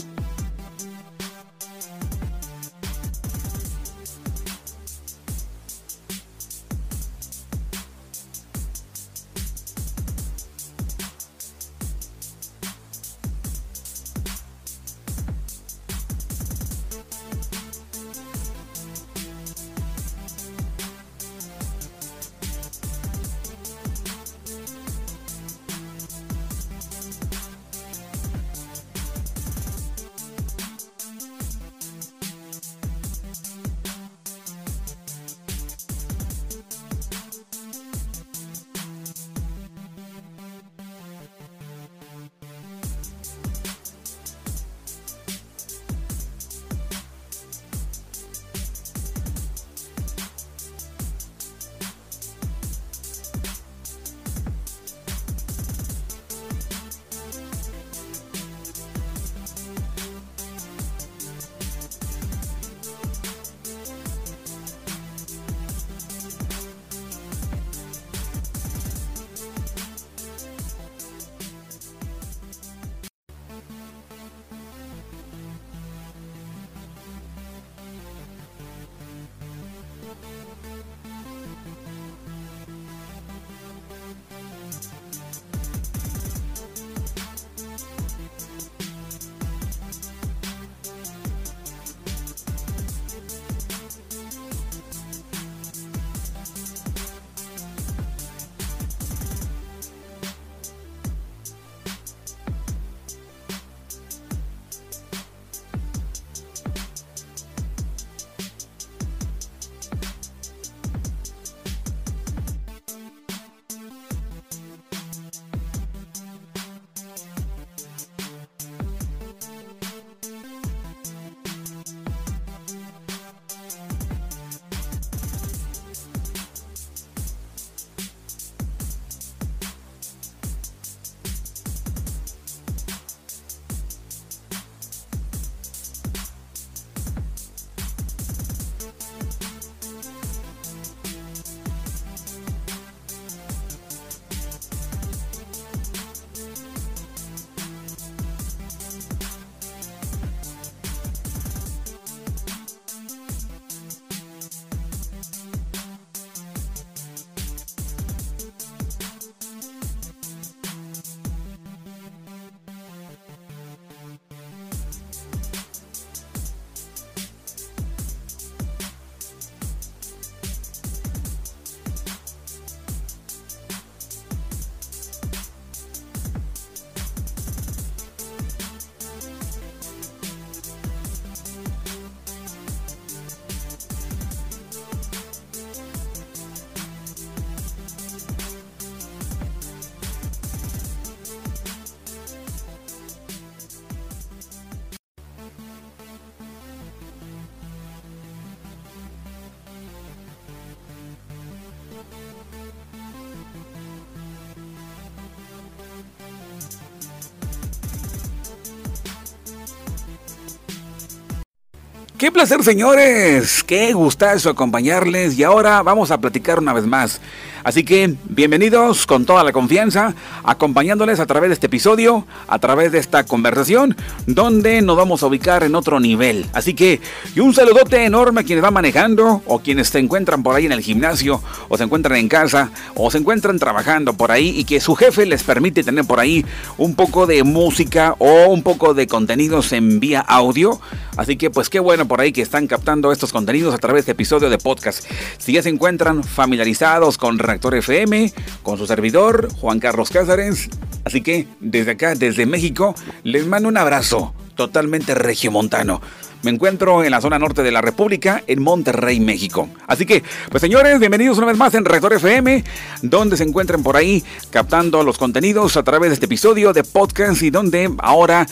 [212.18, 213.62] Qué placer, señores.
[213.62, 215.38] Qué gustazo acompañarles.
[215.38, 217.20] Y ahora vamos a platicar una vez más.
[217.68, 222.92] Así que bienvenidos con toda la confianza, acompañándoles a través de este episodio, a través
[222.92, 223.94] de esta conversación,
[224.26, 226.46] donde nos vamos a ubicar en otro nivel.
[226.54, 227.00] Así que,
[227.34, 230.72] y un saludote enorme a quienes van manejando, o quienes se encuentran por ahí en
[230.72, 234.80] el gimnasio, o se encuentran en casa, o se encuentran trabajando por ahí, y que
[234.80, 236.46] su jefe les permite tener por ahí
[236.78, 240.80] un poco de música o un poco de contenidos en vía audio.
[241.18, 244.12] Así que, pues qué bueno por ahí que están captando estos contenidos a través de
[244.12, 245.04] episodio de podcast.
[245.38, 250.68] Si ya se encuentran familiarizados con Reactor FM, con su servidor, Juan Carlos Cázares.
[251.04, 256.00] Así que desde acá, desde México, les mando un abrazo totalmente regiomontano.
[256.42, 259.68] Me encuentro en la zona norte de la República, en Monterrey, México.
[259.88, 262.62] Así que, pues señores, bienvenidos una vez más en Reactor FM,
[263.02, 267.42] donde se encuentren por ahí captando los contenidos a través de este episodio de podcast
[267.42, 268.46] y donde ahora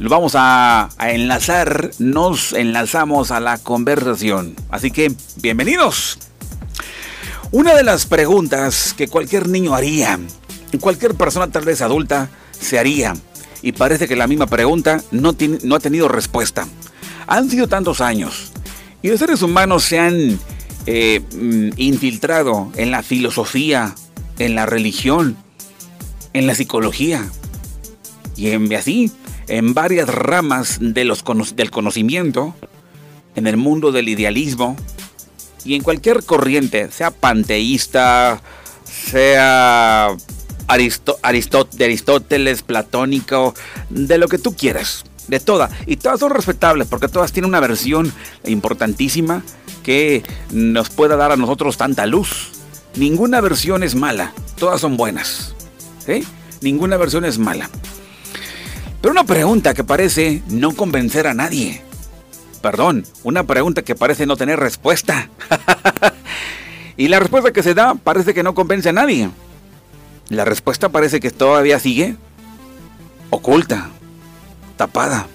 [0.00, 4.56] lo vamos a, enlazar, nos enlazamos a la conversación.
[4.68, 6.18] Así que, bienvenidos.
[7.52, 10.18] Una de las preguntas que cualquier niño haría,
[10.80, 13.14] cualquier persona tal vez adulta se haría,
[13.62, 15.30] y parece que la misma pregunta no
[15.76, 16.66] ha tenido respuesta.
[17.28, 18.52] Han sido tantos años,
[19.02, 20.40] y los seres humanos se han
[20.86, 23.94] eh, mm, infiltrado en la filosofía,
[24.38, 25.36] en la religión,
[26.32, 27.28] en la psicología,
[28.34, 29.12] y en, así,
[29.46, 31.22] en varias ramas de los,
[31.54, 32.54] del conocimiento,
[33.36, 34.76] en el mundo del idealismo,
[35.64, 38.40] y en cualquier corriente, sea panteísta,
[38.84, 40.16] sea
[40.68, 43.54] de Aristóteles, platónico,
[43.90, 45.70] de lo que tú quieras, de todas.
[45.86, 48.12] Y todas son respetables porque todas tienen una versión
[48.44, 49.42] importantísima
[49.82, 52.50] que nos pueda dar a nosotros tanta luz.
[52.96, 55.54] Ninguna versión es mala, todas son buenas.
[56.04, 56.24] ¿sí?
[56.60, 57.70] Ninguna versión es mala.
[59.00, 61.82] Pero una pregunta que parece no convencer a nadie.
[62.60, 65.30] Perdón, una pregunta que parece no tener respuesta.
[66.96, 69.30] y la respuesta que se da parece que no convence a nadie.
[70.28, 72.16] La respuesta parece que todavía sigue
[73.30, 73.90] oculta,
[74.78, 75.26] tapada.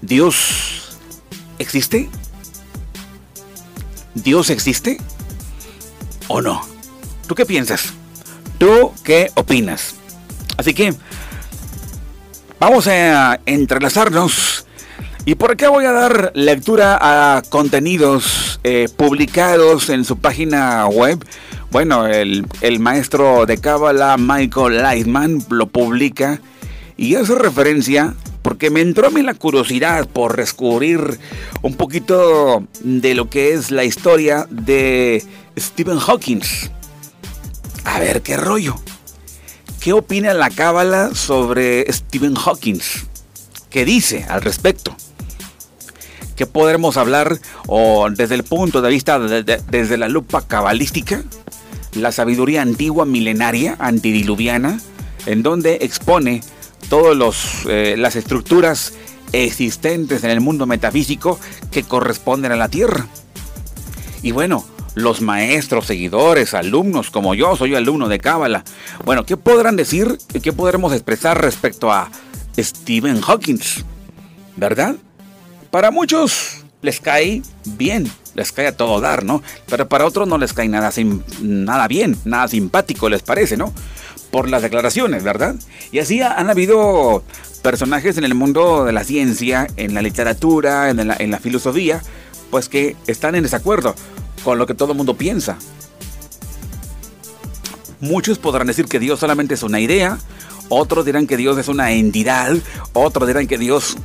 [0.00, 0.96] ¿Dios
[1.58, 2.08] existe?
[4.14, 4.98] ¿Dios existe?
[6.28, 6.62] ¿O no?
[7.26, 7.92] ¿Tú qué piensas?
[8.58, 9.96] ¿Tú qué opinas?
[10.56, 10.94] Así que
[12.58, 14.66] Vamos a entrelazarnos
[15.26, 21.22] y por acá voy a dar lectura a contenidos eh, publicados en su página web.
[21.70, 22.46] Bueno, el,
[22.80, 26.40] maestro de Cábala, Michael Lightman, lo publica
[26.96, 31.18] y hace referencia porque me entró a mí la curiosidad por descubrir
[31.62, 35.22] un poquito de lo que es la historia de
[35.58, 36.40] Stephen Hawking.
[37.84, 38.76] A ver qué rollo.
[39.80, 42.80] ¿Qué opina la Cábala sobre Stephen Hawking?
[43.68, 44.96] ¿Qué dice al respecto?
[46.36, 51.22] ¿Qué podremos hablar o desde el punto de vista, desde la lupa cabalística,
[51.96, 54.78] la sabiduría antigua, milenaria, antidiluviana,
[55.26, 56.42] en donde expone
[56.88, 58.94] todas eh, las estructuras
[59.32, 61.38] existentes en el mundo metafísico
[61.70, 63.06] que corresponden a la Tierra?
[64.22, 68.64] Y bueno, los maestros, seguidores, alumnos, como yo soy alumno de Cábala.
[69.04, 72.10] Bueno, ¿qué podrán decir y qué podremos expresar respecto a
[72.58, 73.60] Stephen Hawking?
[74.56, 74.96] ¿Verdad?
[75.70, 79.42] Para muchos les cae bien, les cae a todo dar, ¿no?
[79.68, 80.90] Pero para otros no les cae nada,
[81.40, 83.72] nada bien, nada simpático, les parece, ¿no?
[84.30, 85.56] Por las declaraciones, ¿verdad?
[85.90, 87.24] Y así han habido
[87.62, 92.02] personajes en el mundo de la ciencia, en la literatura, en la, en la filosofía,
[92.50, 93.94] pues que están en desacuerdo
[94.44, 95.56] con lo que todo el mundo piensa.
[98.00, 100.18] Muchos podrán decir que Dios solamente es una idea,
[100.68, 102.54] otros dirán que Dios es una entidad,
[102.92, 103.96] otros dirán que Dios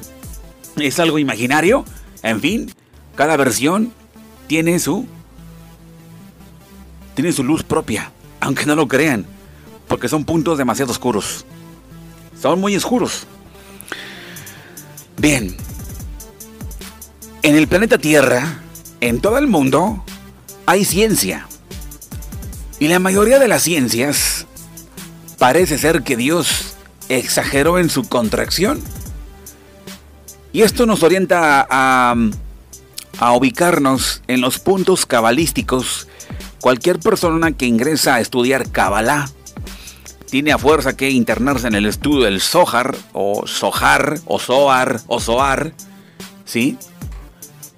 [0.76, 1.84] es algo imaginario.
[2.22, 2.72] En fin,
[3.20, 3.92] cada versión
[4.46, 5.06] tiene su
[7.14, 9.26] tiene su luz propia, aunque no lo crean,
[9.88, 11.44] porque son puntos demasiado oscuros.
[12.40, 13.26] Son muy oscuros.
[15.18, 15.54] Bien.
[17.42, 18.62] En el planeta Tierra
[19.02, 20.02] en todo el mundo
[20.64, 21.46] hay ciencia.
[22.78, 24.46] Y la mayoría de las ciencias
[25.38, 26.74] parece ser que Dios
[27.10, 28.80] exageró en su contracción.
[30.54, 32.16] Y esto nos orienta a, a
[33.28, 36.08] ubicarnos en los puntos cabalísticos.
[36.60, 39.30] Cualquier persona que ingresa a estudiar Kabbalah
[40.30, 45.20] tiene a fuerza que internarse en el estudio del Zohar, o Zohar, o Zohar, o
[45.20, 45.72] Zohar,
[46.44, 46.78] ¿sí?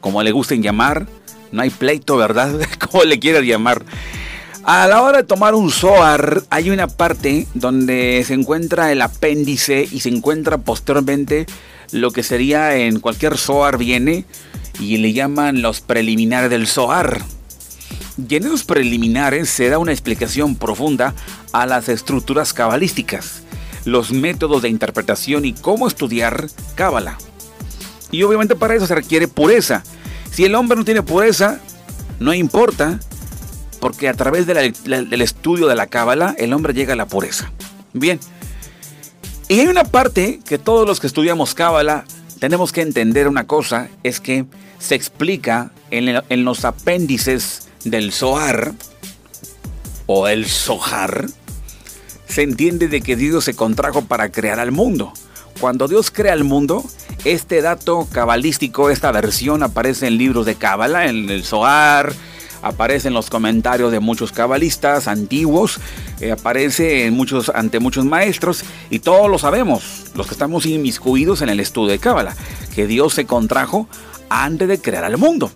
[0.03, 1.07] como le gusten llamar,
[1.53, 2.61] no hay pleito, ¿verdad?
[2.91, 3.85] como le quieras llamar.
[4.65, 9.89] A la hora de tomar un Zohar, hay una parte donde se encuentra el apéndice
[9.91, 11.47] y se encuentra posteriormente
[11.91, 14.25] lo que sería en cualquier Zohar viene
[14.79, 17.23] y le llaman los preliminares del Zohar.
[18.29, 21.15] Y en esos preliminares se da una explicación profunda
[21.53, 23.43] a las estructuras cabalísticas,
[23.85, 27.19] los métodos de interpretación y cómo estudiar cábala.
[28.11, 29.83] Y obviamente para eso se requiere pureza.
[30.31, 31.61] Si el hombre no tiene pureza,
[32.21, 33.01] no importa,
[33.81, 37.51] porque a través del estudio de la cábala el hombre llega a la pureza.
[37.93, 38.21] Bien.
[39.49, 42.05] Y hay una parte que todos los que estudiamos cábala
[42.43, 44.47] tenemos que entender una cosa, es que
[44.81, 48.73] se explica en, los apéndices del Zohar
[50.07, 51.27] o el Zohar,
[52.27, 55.13] se entiende de que Dios se contrajo para crear al mundo.
[55.61, 56.85] Cuando Dios crea el mundo,
[57.25, 62.13] este dato cabalístico, esta versión aparece en libros de cábala, en el Zohar,
[62.63, 65.81] aparece en los comentarios de muchos cabalistas antiguos,
[66.21, 71.43] eh, aparece en muchos, ante muchos maestros y todos lo sabemos, los que estamos inmiscuidos
[71.43, 72.37] en el estudio de cábala,
[72.75, 73.89] que Dios se contrajo
[74.29, 75.51] antes de crear al mundo.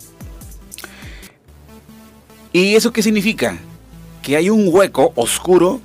[2.53, 3.59] ¿Y eso qué significa?
[4.23, 5.81] Que hay un hueco oscuro,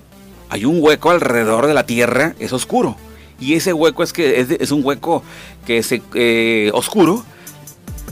[0.49, 2.97] hay un hueco alrededor de la tierra, es oscuro.
[3.39, 5.23] Y ese hueco es que es, un hueco
[5.65, 7.25] que es eh, oscuro,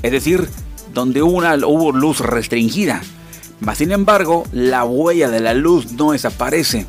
[0.01, 0.47] es decir,
[0.93, 3.01] donde una, hubo luz restringida.
[3.75, 6.85] Sin embargo, la huella de la luz no desaparece.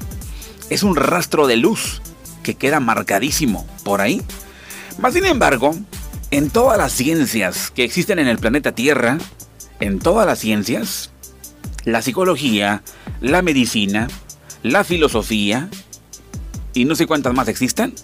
[0.70, 2.01] Es un rastro de luz
[2.42, 4.22] que queda marcadísimo por ahí.
[5.12, 5.74] Sin embargo,
[6.30, 9.18] en todas las ciencias que existen en el planeta Tierra,
[9.80, 11.11] en todas las ciencias,
[11.84, 12.82] la psicología,
[13.20, 14.09] la medicina,
[14.62, 15.68] la filosofía,
[16.74, 17.94] y no sé cuántas más existan,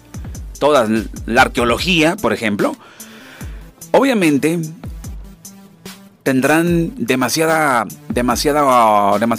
[0.59, 0.89] todas,
[1.25, 2.75] la arqueología, por ejemplo,
[3.91, 4.59] obviamente
[6.27, 8.65] tendrán demasiada, demasiada,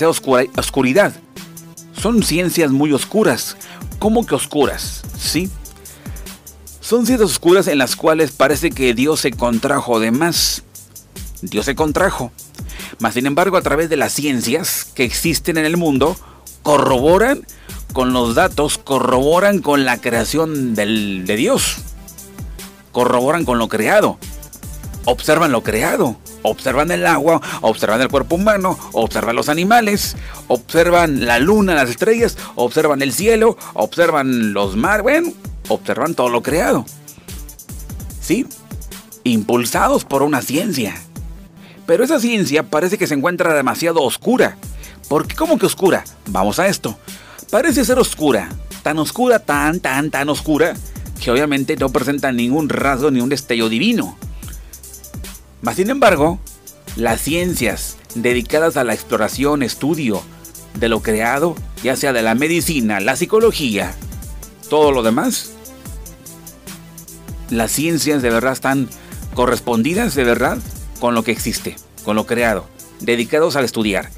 [0.06, 1.12] oscuridad.
[1.92, 3.58] Son ciencias muy oscuras.
[3.98, 5.02] ¿Cómo que oscuras?
[5.18, 5.50] ¿Sí?
[6.80, 10.62] Son ciencias oscuras en las cuales parece que Dios se contrajo de más.
[11.42, 12.32] Dios se contrajo.
[13.00, 16.16] Mas sin embargo, a través de las ciencias que existen en el mundo,
[16.62, 17.44] corroboran
[17.92, 21.76] con los datos, corroboran con la creación del, de Dios.
[22.92, 24.16] Corroboran con lo creado.
[25.04, 30.16] Observan lo creado observan el agua, observan el cuerpo humano, observan los animales,
[30.48, 35.32] observan la luna, las estrellas, observan el cielo, observan los mares, bueno,
[35.68, 36.84] observan todo lo creado.
[38.20, 38.46] ¿Sí?
[39.24, 40.94] Impulsados por una ciencia.
[41.86, 44.58] Pero esa ciencia parece que se encuentra demasiado oscura.
[45.08, 45.34] ¿Por qué?
[45.34, 46.04] ¿Cómo que oscura?
[46.26, 46.98] Vamos a esto.
[47.50, 48.50] Parece ser oscura.
[48.82, 50.74] Tan oscura, tan, tan, tan oscura,
[51.18, 54.16] que obviamente no presenta ningún rasgo ni un destello divino.
[55.60, 56.38] Mas sin embargo,
[56.96, 60.22] las ciencias dedicadas a la exploración, estudio
[60.74, 63.94] de lo creado, ya sea de la medicina, la psicología,
[64.70, 65.52] todo lo demás,
[67.50, 68.88] las ciencias de verdad están
[69.34, 70.58] correspondidas de verdad
[71.00, 72.66] con lo que existe, con lo creado,
[73.00, 74.10] dedicados al estudiar.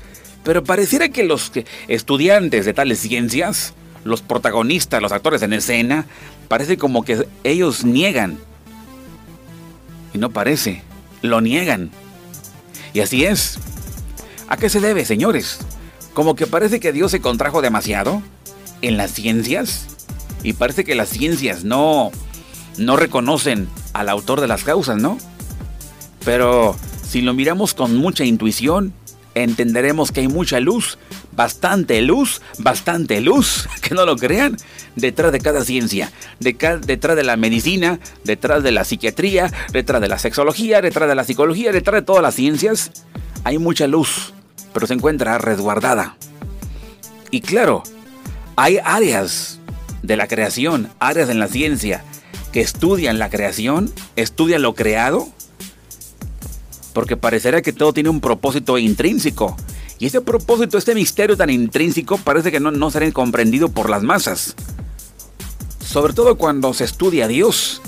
[0.45, 1.53] Pero pareciera que los
[1.89, 3.75] estudiantes de tales ciencias,
[4.05, 6.07] los protagonistas, los actores en escena,
[6.49, 8.39] parece como que ellos niegan.
[10.13, 10.83] Y no parece
[11.23, 11.91] lo niegan.
[12.93, 13.59] Y así es.
[14.49, 15.59] ¿A qué se debe, señores?
[16.15, 18.23] Como que parece que Dios se contrajo demasiado
[18.83, 19.87] en las ciencias
[20.43, 22.11] y parece que las ciencias no
[22.77, 25.19] no reconocen al autor de las causas, ¿no?
[26.25, 28.93] Pero si lo miramos con mucha intuición,
[29.35, 30.99] entenderemos que hay mucha luz,
[31.33, 34.57] bastante luz, bastante luz, que no lo crean,
[34.97, 40.19] detrás de cada ciencia, detrás de la medicina, detrás de la psiquiatría, detrás de la
[40.19, 42.91] sexología, detrás de la psicología, detrás de todas las ciencias,
[43.45, 44.33] hay mucha luz,
[44.73, 46.17] pero se encuentra resguardada.
[47.31, 47.83] Y claro,
[48.57, 49.61] hay áreas
[50.03, 52.03] de la creación, áreas en la ciencia,
[52.53, 55.29] que estudian la creación, estudian lo creado,
[56.93, 59.57] porque parecerá que todo tiene un propósito intrínseco.
[60.01, 64.03] Y ese propósito, este misterio tan intrínseco, parece que no, no será comprendido por las
[64.03, 64.57] masas.
[65.85, 67.83] Sobre todo cuando se estudia a Dios.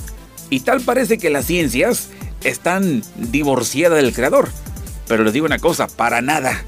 [0.50, 2.10] Y tal parece que las ciencias
[2.44, 4.50] están divorciadas del Creador.
[5.08, 6.62] Pero les digo una cosa, para nada,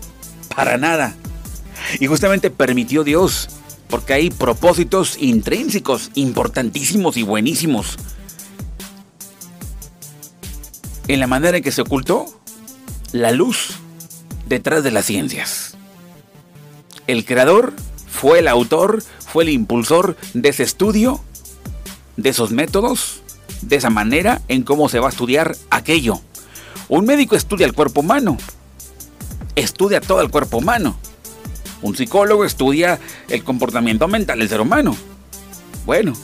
[0.56, 1.14] para nada.
[2.00, 3.48] Y justamente permitió Dios,
[3.88, 7.98] porque hay propósitos intrínsecos, importantísimos y buenísimos
[11.08, 12.26] en la manera en que se ocultó
[13.12, 13.74] la luz
[14.46, 15.76] detrás de las ciencias.
[17.06, 17.72] El creador
[18.08, 21.20] fue el autor, fue el impulsor de ese estudio,
[22.16, 23.22] de esos métodos,
[23.62, 26.20] de esa manera en cómo se va a estudiar aquello.
[26.88, 28.38] Un médico estudia el cuerpo humano,
[29.56, 30.96] estudia todo el cuerpo humano.
[31.82, 34.96] Un psicólogo estudia el comportamiento mental del ser humano.
[35.84, 36.14] Bueno,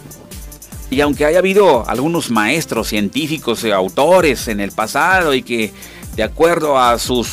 [0.90, 5.72] y aunque haya habido algunos maestros científicos y autores en el pasado y que
[6.16, 7.28] de acuerdo a sus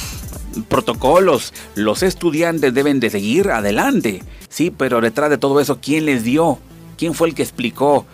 [0.64, 6.24] protocolos los estudiantes deben de seguir adelante, sí, pero detrás de todo eso, ¿quién les
[6.24, 6.60] dio?
[6.98, 8.06] ¿Quién fue el que explicó?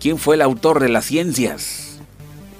[0.00, 1.98] ¿Quién fue el autor de las ciencias?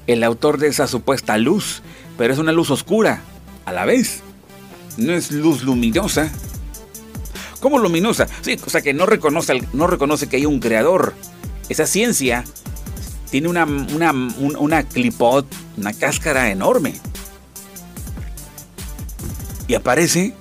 [0.06, 1.82] El autor de esa supuesta luz,
[2.16, 3.22] pero es una luz oscura
[3.64, 4.22] a la vez.
[4.96, 6.32] No es luz luminosa.
[7.60, 8.26] ¿Cómo luminosa?
[8.40, 11.14] Sí, o sea que no reconoce, no reconoce que hay un creador
[11.68, 12.44] esa ciencia
[13.30, 14.12] tiene una, una,
[14.58, 16.94] una clipot, una cáscara enorme.
[19.68, 20.34] Y aparece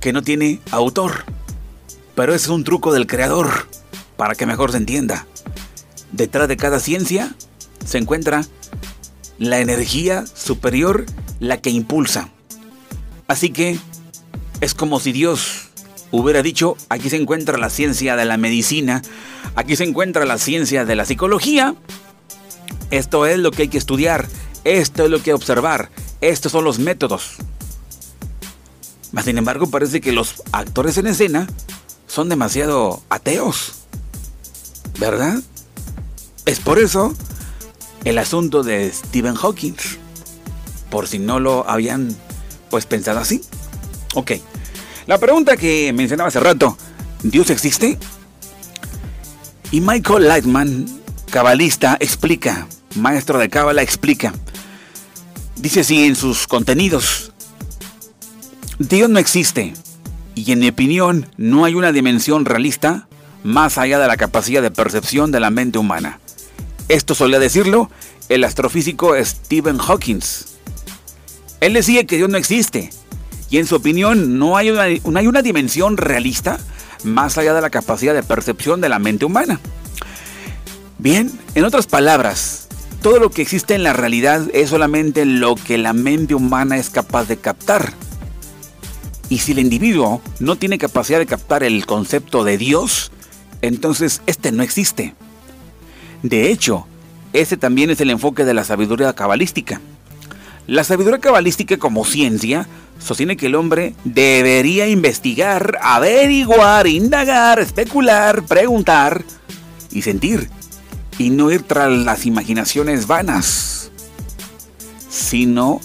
[0.00, 1.24] que no tiene autor.
[2.14, 3.66] Pero es un truco del creador,
[4.16, 5.26] para que mejor se entienda.
[6.12, 7.34] Detrás de cada ciencia
[7.84, 8.44] se encuentra
[9.38, 11.06] la energía superior,
[11.38, 12.30] la que impulsa.
[13.26, 13.78] Así que
[14.60, 15.68] es como si Dios
[16.10, 19.02] hubiera dicho, aquí se encuentra la ciencia de la medicina,
[19.54, 21.74] aquí se encuentra la ciencia de la psicología,
[22.90, 24.26] esto es lo que hay que estudiar,
[24.64, 27.36] esto es lo que hay que observar, estos son los métodos.
[29.12, 31.46] Mas sin embargo parece que los actores en escena
[32.06, 33.72] son demasiado ateos,
[34.98, 35.40] ¿verdad?
[36.46, 37.14] Es por eso
[38.04, 39.74] el asunto de Stephen Hawking,
[40.90, 42.16] por si no lo habían
[42.70, 43.42] pues pensado así.
[44.14, 44.32] Ok.
[45.06, 46.76] La pregunta que mencionaba hace rato,
[47.22, 47.98] ¿Dios existe?
[49.72, 50.86] Y Michael Lightman,
[51.30, 54.32] cabalista, explica, maestro de cábala, explica.
[55.56, 57.29] Dice así en sus contenidos,
[58.80, 59.74] Dios no existe
[60.34, 63.08] y en mi opinión no hay una dimensión realista
[63.44, 66.18] más allá de la capacidad de percepción de la mente humana.
[66.88, 67.90] Esto solía decirlo
[68.30, 70.20] el astrofísico Stephen Hawking.
[71.60, 72.88] Él decía que Dios no existe,
[73.50, 76.58] y en su opinión no hay una, no hay una dimensión realista
[77.04, 79.60] más allá de la capacidad de percepción de la mente humana.
[80.98, 82.66] Bien, en otras palabras,
[83.02, 86.88] todo lo que existe en la realidad es solamente lo que la mente humana es
[86.88, 87.92] capaz de captar.
[89.30, 93.12] Y si el individuo no tiene capacidad de captar el concepto de Dios,
[93.62, 95.14] entonces este no existe.
[96.24, 96.86] De hecho,
[97.32, 99.80] ese también es el enfoque de la sabiduría cabalística.
[100.66, 102.66] La sabiduría cabalística como ciencia
[102.98, 109.24] sostiene que el hombre debería investigar, averiguar, indagar, especular, preguntar
[109.92, 110.50] y sentir,
[111.18, 113.92] y no ir tras las imaginaciones vanas,
[115.08, 115.80] sino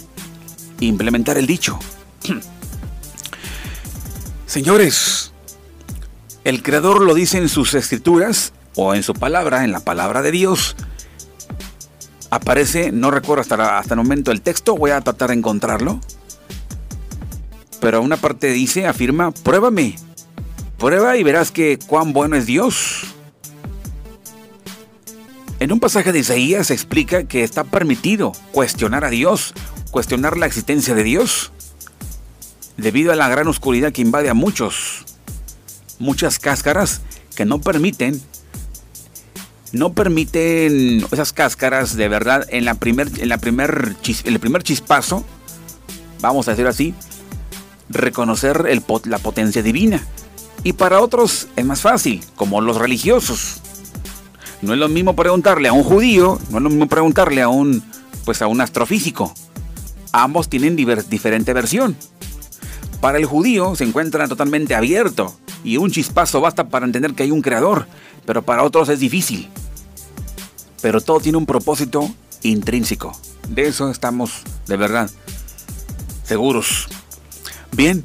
[0.80, 1.80] implementar el dicho.
[4.46, 5.32] Señores,
[6.44, 10.32] el Creador lo dice en sus escrituras o en su palabra, en la palabra de
[10.32, 10.76] Dios.
[12.30, 16.00] Aparece, no recuerdo hasta, hasta el momento el texto, voy a tratar de encontrarlo
[17.86, 19.96] pero una parte dice, afirma, pruébame.
[20.80, 23.14] Prueba y verás que cuán bueno es Dios.
[25.60, 29.54] En un pasaje de Isaías se explica que está permitido cuestionar a Dios,
[29.92, 31.52] cuestionar la existencia de Dios,
[32.78, 35.06] debido a la gran oscuridad que invade a muchos.
[36.00, 37.02] Muchas cáscaras
[37.36, 38.22] que no permiten,
[39.72, 45.26] no permiten esas cáscaras de verdad en la primer, en la primer, el primer chispazo,
[46.22, 46.94] vamos a decir así,
[47.90, 48.66] reconocer
[49.06, 50.02] la potencia divina.
[50.64, 53.62] Y para otros es más fácil, como los religiosos.
[54.62, 57.84] No es lo mismo preguntarle a un judío, no es lo mismo preguntarle a un,
[58.24, 59.34] pues a un astrofísico.
[60.12, 61.96] Ambos tienen diferente versión.
[63.02, 67.32] Para el judío se encuentra totalmente abierto y un chispazo basta para entender que hay
[67.32, 67.88] un creador,
[68.26, 69.50] pero para otros es difícil.
[70.82, 73.18] Pero todo tiene un propósito intrínseco.
[73.50, 75.10] De eso estamos de verdad
[76.24, 76.88] seguros.
[77.72, 78.04] Bien,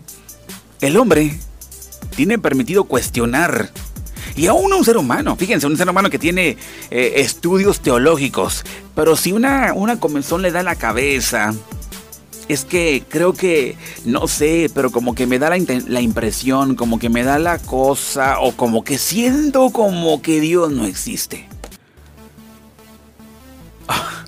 [0.81, 1.39] el hombre
[2.17, 3.71] tiene permitido cuestionar.
[4.37, 6.57] Y aún un ser humano, fíjense, un ser humano que tiene
[6.91, 8.65] eh, estudios teológicos,
[8.95, 11.53] pero si una, una comenzón le da la cabeza,
[12.53, 17.09] es que creo que, no sé, pero como que me da la, impresión, como que
[17.09, 21.47] me da la cosa, o como que siento como que Dios no existe.
[23.87, 24.25] Ah.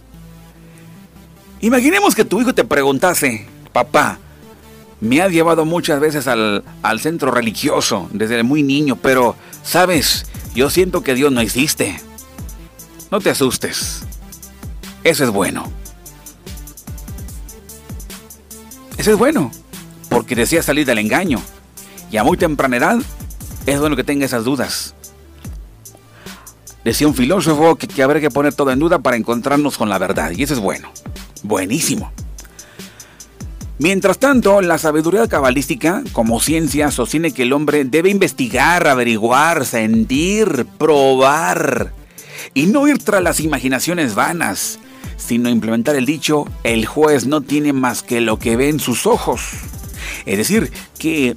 [1.61, 4.19] Imaginemos que tu hijo te preguntase, papá,
[5.01, 6.63] me ha llevado muchas veces al,
[7.01, 12.01] centro religioso desde muy niño, pero, sabes, yo siento que Dios no existe.
[13.11, 14.05] No te asustes.
[15.03, 15.82] Eso es bueno.
[19.03, 19.51] Eso es bueno,
[20.11, 21.43] porque decía salir del engaño.
[22.13, 22.99] Y a muy temprana edad
[23.67, 24.95] es bueno que tenga esas dudas.
[26.85, 29.99] Decía un filósofo que, que habrá que poner todo en duda para encontrarnos con la
[29.99, 30.31] verdad.
[30.31, 30.89] Y eso es bueno.
[31.43, 32.13] Buenísimo.
[33.81, 40.65] Mientras tanto, la sabiduría cabalística, como ciencia, sostiene que el hombre debe investigar, averiguar, sentir,
[40.79, 41.93] probar
[42.55, 44.79] y no ir tras las imaginaciones vanas,
[45.27, 49.07] sino implementar el dicho, el juez no tiene más que lo que ve en sus
[49.07, 49.43] ojos.
[50.27, 51.35] Es decir, que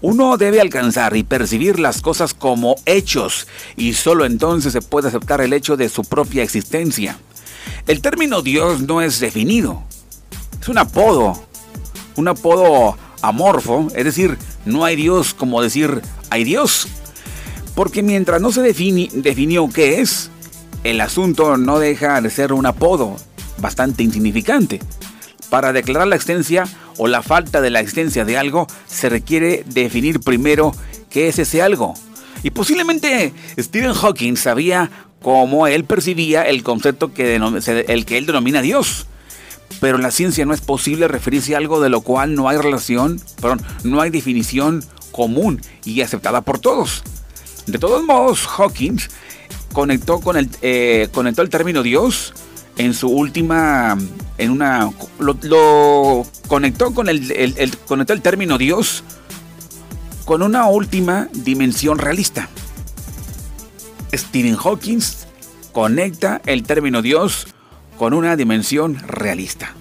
[0.00, 5.40] uno debe alcanzar y percibir las cosas como hechos y solo entonces se puede aceptar
[5.40, 7.18] el hecho de su propia existencia.
[7.86, 9.82] El término Dios no es definido,
[10.60, 11.40] es un apodo,
[12.16, 16.88] un apodo amorfo, es decir, no hay Dios como decir hay Dios.
[17.74, 20.30] Porque mientras no se definió qué es,
[20.90, 23.16] el asunto no deja de ser un apodo
[23.58, 24.80] bastante insignificante.
[25.50, 26.64] Para declarar la existencia
[26.96, 30.72] o la falta de la existencia de algo, se requiere definir primero
[31.10, 31.94] qué es ese algo.
[32.42, 38.62] Y posiblemente Stephen Hawking sabía cómo él percibía el concepto que, el que él denomina
[38.62, 39.06] Dios.
[39.80, 42.58] Pero en la ciencia no es posible referirse a algo de lo cual no hay
[42.58, 47.02] relación, perdón, no hay definición común y aceptada por todos.
[47.66, 48.98] De todos modos, Hawking
[49.76, 52.32] conectó, con el, eh, conectó el término Dios
[52.78, 53.98] en su última,
[54.38, 59.04] en una, lo, conectó con el, conectó el término Dios
[60.24, 62.48] con una última dimensión realista.
[64.14, 65.00] Stephen Hawking
[65.72, 67.46] conecta el término Dios
[67.98, 69.74] con una dimensión realista.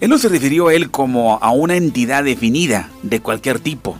[0.00, 3.96] Él no se refirió a él como a una entidad definida de cualquier tipo.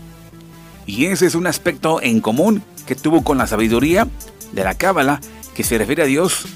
[0.85, 4.09] Y ese es un aspecto en común que tuvo con la sabiduría
[4.53, 5.21] de la Cábala
[5.55, 6.47] que se refiere a Dios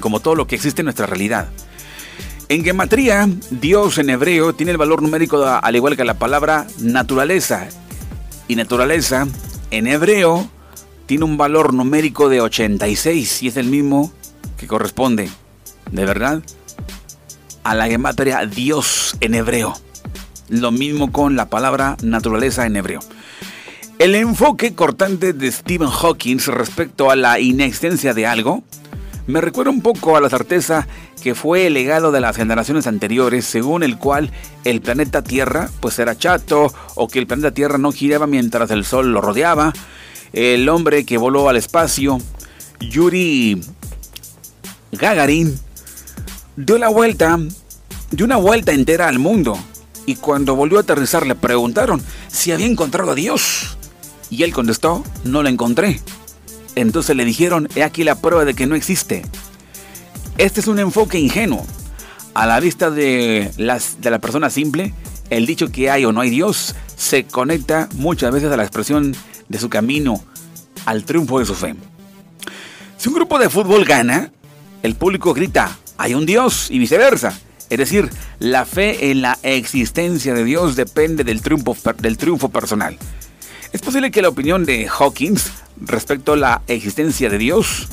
[0.00, 1.48] como todo lo que existe en nuestra realidad.
[2.48, 7.68] En gematría, Dios en hebreo tiene el valor numérico al igual que la palabra naturaleza.
[8.48, 9.26] Y naturaleza
[9.70, 10.48] en hebreo
[11.04, 14.12] tiene un valor numérico de 86 y es el mismo
[14.56, 15.28] que corresponde,
[15.90, 16.42] de verdad,
[17.62, 19.74] a la gematría Dios en hebreo.
[20.48, 23.00] Lo mismo con la palabra naturaleza en hebreo.
[23.98, 28.62] El enfoque cortante de Stephen Hawking respecto a la inexistencia de algo
[29.26, 30.86] me recuerda un poco a la certeza
[31.22, 34.30] que fue el legado de las generaciones anteriores, según el cual
[34.64, 38.84] el planeta Tierra pues era chato o que el planeta Tierra no giraba mientras el
[38.84, 39.72] Sol lo rodeaba.
[40.34, 42.18] El hombre que voló al espacio,
[42.80, 43.62] Yuri
[44.92, 45.58] Gagarin,
[46.56, 47.38] dio la vuelta,
[48.10, 49.58] dio una vuelta entera al mundo.
[50.04, 53.78] Y cuando volvió a aterrizar le preguntaron si había encontrado a Dios.
[54.30, 56.00] Y él contestó, no lo encontré.
[56.74, 59.22] Entonces le dijeron, he aquí la prueba de que no existe.
[60.38, 61.64] Este es un enfoque ingenuo.
[62.34, 64.92] A la vista de, las, de la persona simple,
[65.30, 69.14] el dicho que hay o no hay Dios se conecta muchas veces a la expresión
[69.48, 70.22] de su camino
[70.84, 71.74] al triunfo de su fe.
[72.96, 74.32] Si un grupo de fútbol gana,
[74.82, 77.38] el público grita, hay un Dios y viceversa.
[77.68, 78.08] Es decir,
[78.38, 82.96] la fe en la existencia de Dios depende del triunfo, del triunfo personal.
[83.72, 85.50] Es posible que la opinión de Hawkins
[85.80, 87.88] respecto a la existencia de Dios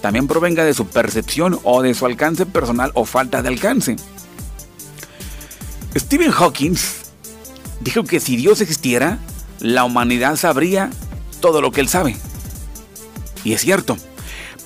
[0.00, 3.96] también provenga de su percepción o de su alcance personal o falta de alcance.
[5.96, 6.74] Stephen Hawking
[7.80, 9.18] dijo que si Dios existiera,
[9.60, 10.90] la humanidad sabría
[11.40, 12.16] todo lo que él sabe.
[13.44, 13.96] Y es cierto.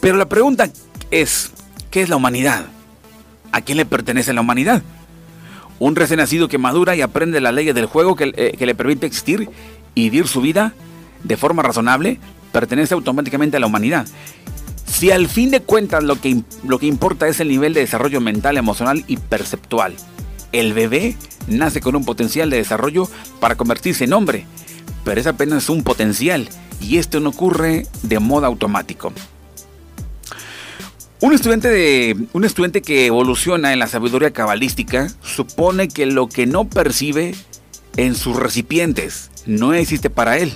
[0.00, 0.70] Pero la pregunta
[1.10, 1.50] es,
[1.90, 2.66] ¿qué es la humanidad?
[3.52, 4.82] ¿A quién le pertenece la humanidad?
[5.78, 9.06] Un recién nacido que madura y aprende las leyes del juego eh, que le permite
[9.06, 9.48] existir
[9.98, 10.74] y vivir su vida
[11.24, 12.20] de forma razonable
[12.52, 14.06] pertenece automáticamente a la humanidad.
[14.86, 18.20] Si al fin de cuentas lo que, lo que importa es el nivel de desarrollo
[18.20, 19.94] mental, emocional y perceptual,
[20.52, 21.16] el bebé
[21.48, 23.08] nace con un potencial de desarrollo
[23.40, 24.46] para convertirse en hombre,
[25.04, 26.48] pero es apenas un potencial
[26.80, 29.12] y esto no ocurre de modo automático.
[31.20, 36.46] Un estudiante, de, un estudiante que evoluciona en la sabiduría cabalística supone que lo que
[36.46, 37.34] no percibe
[37.96, 40.54] en sus recipientes no existe para él.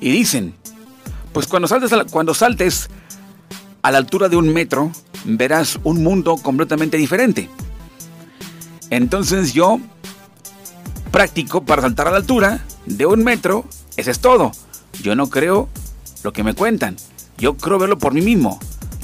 [0.00, 0.54] Y dicen,
[1.34, 2.88] pues cuando saltes, a la, cuando saltes
[3.82, 4.90] a la altura de un metro,
[5.24, 7.50] verás un mundo completamente diferente.
[8.88, 9.78] Entonces yo
[11.10, 14.52] practico para saltar a la altura de un metro, eso es todo.
[15.02, 15.68] Yo no creo
[16.22, 16.96] lo que me cuentan,
[17.36, 18.58] yo creo verlo por mí mismo.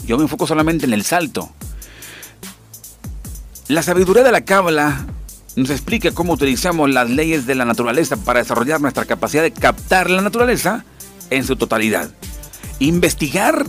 [0.07, 1.51] Yo me enfoco solamente en el salto.
[3.67, 5.05] La sabiduría de la cábala
[5.57, 10.11] nos explica cómo utilizamos las leyes de la naturaleza para desarrollar nuestra capacidad de captar
[10.11, 10.85] la naturaleza
[11.31, 12.11] en su totalidad.
[12.79, 13.67] Investigar,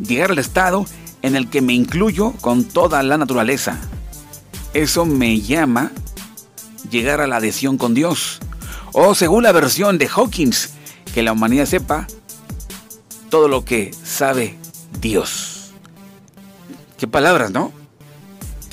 [0.00, 0.86] llegar al estado
[1.22, 3.78] en el que me incluyo con toda la naturaleza.
[4.72, 5.90] Eso me llama
[6.90, 8.38] llegar a la adhesión con Dios.
[8.92, 10.70] O según la versión de Hawkins,
[11.12, 12.06] que la humanidad sepa
[13.28, 14.56] todo lo que sabe
[15.00, 15.72] Dios.
[16.96, 17.72] Qué palabras, ¿no?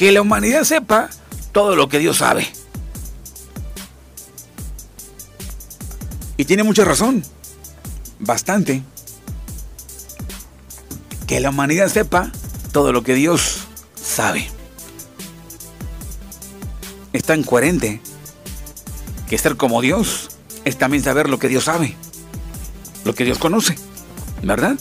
[0.02, 1.12] que la humanidad sepa
[1.52, 2.48] todo lo que Dios sabe.
[6.38, 7.24] Y tiene mucha razón.
[8.20, 8.82] Bastante.
[11.28, 12.32] Que la humanidad sepa
[12.72, 14.50] todo lo que Dios sabe.
[17.14, 18.02] Es tan coherente
[19.30, 20.30] que ser como Dios
[20.66, 21.96] es también saber lo que Dios sabe,
[23.06, 23.76] lo que Dios conoce,
[24.44, 24.78] ¿verdad?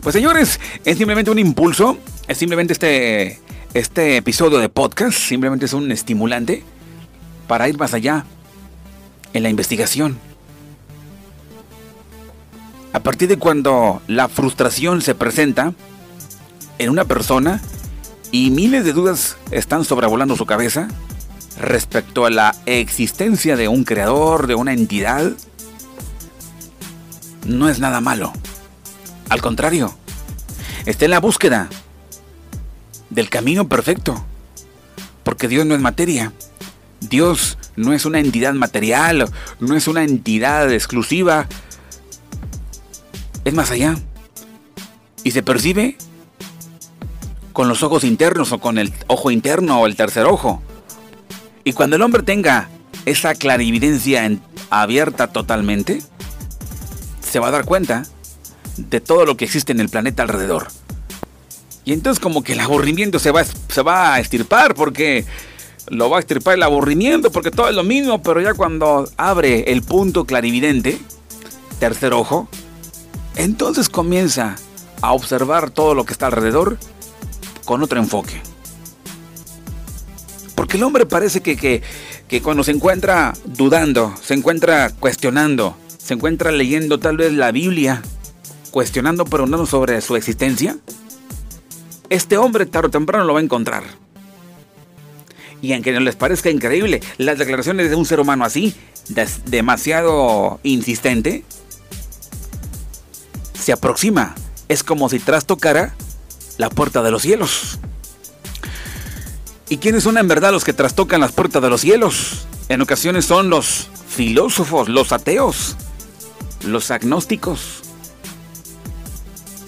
[0.00, 1.98] Pues señores, es simplemente un impulso,
[2.28, 3.40] es simplemente este,
[3.74, 6.64] este episodio de podcast, simplemente es un estimulante
[7.46, 8.24] para ir más allá
[9.32, 10.18] en la investigación
[12.94, 15.74] a partir de cuando la frustración se presenta
[16.78, 17.60] en una persona
[18.30, 20.86] y miles de dudas están sobrevolando su cabeza
[21.58, 25.32] respecto a la existencia de un creador, de una entidad,
[27.46, 28.32] no es nada malo.
[29.28, 29.92] Al contrario,
[30.86, 31.68] está en la búsqueda
[33.14, 34.24] del camino perfecto.
[35.22, 36.32] Porque Dios no es materia.
[37.00, 41.46] Dios no es una entidad material, no es una entidad exclusiva
[43.44, 43.96] es más allá.
[45.22, 45.96] Y se percibe
[47.52, 50.62] con los ojos internos o con el ojo interno o el tercer ojo.
[51.62, 52.68] Y cuando el hombre tenga
[53.06, 54.30] esa clarividencia
[54.70, 56.02] abierta totalmente,
[57.20, 58.04] se va a dar cuenta
[58.76, 60.68] de todo lo que existe en el planeta alrededor.
[61.84, 65.24] Y entonces como que el aburrimiento se va, se va a estirpar porque
[65.88, 69.72] lo va a estirpar el aburrimiento porque todo es lo mismo, pero ya cuando abre
[69.72, 70.98] el punto clarividente,
[71.78, 72.48] tercer ojo,
[73.36, 74.56] entonces comienza
[75.02, 76.78] a observar todo lo que está alrededor
[77.64, 78.40] con otro enfoque.
[80.54, 86.52] Porque el hombre parece que, que, cuando se encuentra dudando, se encuentra cuestionando, se encuentra
[86.52, 88.02] leyendo tal vez la Biblia,
[88.70, 90.76] cuestionando, preguntando sobre su existencia,
[92.10, 93.84] este hombre tarde o temprano lo va a encontrar.
[95.62, 98.74] Y aunque no les parezca increíble, las declaraciones de un ser humano así,
[99.46, 101.44] demasiado insistente,
[103.58, 104.34] se aproxima.
[104.68, 105.94] Es como si trastocara
[106.58, 107.78] la puerta de los cielos.
[109.68, 112.46] ¿Y quiénes son en verdad los que trastocan las puertas de los cielos?
[112.68, 115.76] En ocasiones son los filósofos, los ateos,
[116.62, 117.82] los agnósticos.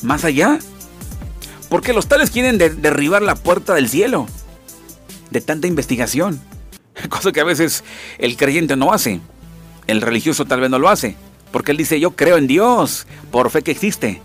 [0.03, 0.59] Más allá,
[1.69, 4.27] porque los tales quieren derribar la puerta del cielo
[5.31, 6.41] de tanta investigación,
[7.09, 7.85] cosa que a veces
[8.19, 9.21] el creyente no hace,
[9.87, 11.17] el religioso tal vez no lo hace,
[11.53, 14.21] porque él dice, yo creo en Dios, por fe que existe.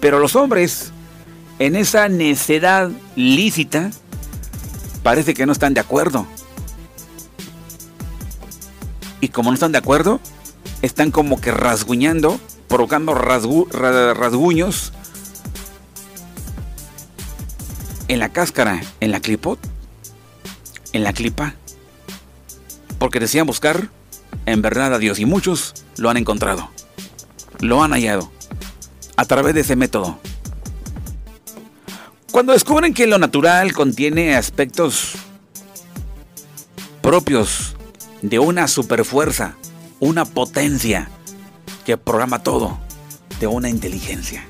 [0.00, 0.92] Pero los hombres,
[1.58, 3.90] en esa necedad lícita,
[5.02, 6.26] parece que no están de acuerdo.
[9.20, 10.20] Y como no están de acuerdo,
[10.82, 12.38] están como que rasguñando,
[12.68, 14.92] provocando rasguños
[18.08, 19.58] en la cáscara, en la clipot,
[20.92, 21.54] en la clipa.
[22.98, 23.90] Porque decían buscar
[24.46, 26.70] en verdad a Dios y muchos lo han encontrado,
[27.60, 28.30] lo han hallado
[29.16, 30.18] a través de ese método.
[32.30, 35.12] Cuando descubren que lo natural contiene aspectos
[37.00, 37.76] propios
[38.20, 39.56] de una superfuerza,
[40.00, 41.08] una potencia
[41.84, 42.78] que programa todo,
[43.40, 44.44] de una inteligencia.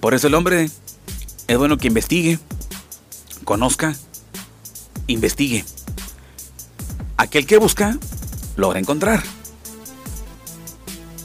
[0.00, 0.70] Por eso el hombre
[1.46, 2.38] es bueno que investigue,
[3.44, 3.94] conozca,
[5.06, 5.64] investigue.
[7.18, 7.98] Aquel que busca,
[8.56, 9.22] logra encontrar.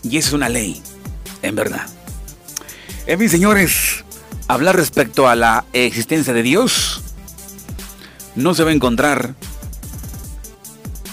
[0.04, 0.82] Y esa es una ley,
[1.42, 1.88] en verdad.
[3.08, 4.04] En fin, señores,
[4.48, 7.02] hablar respecto a la existencia de Dios
[8.36, 9.36] no se va a encontrar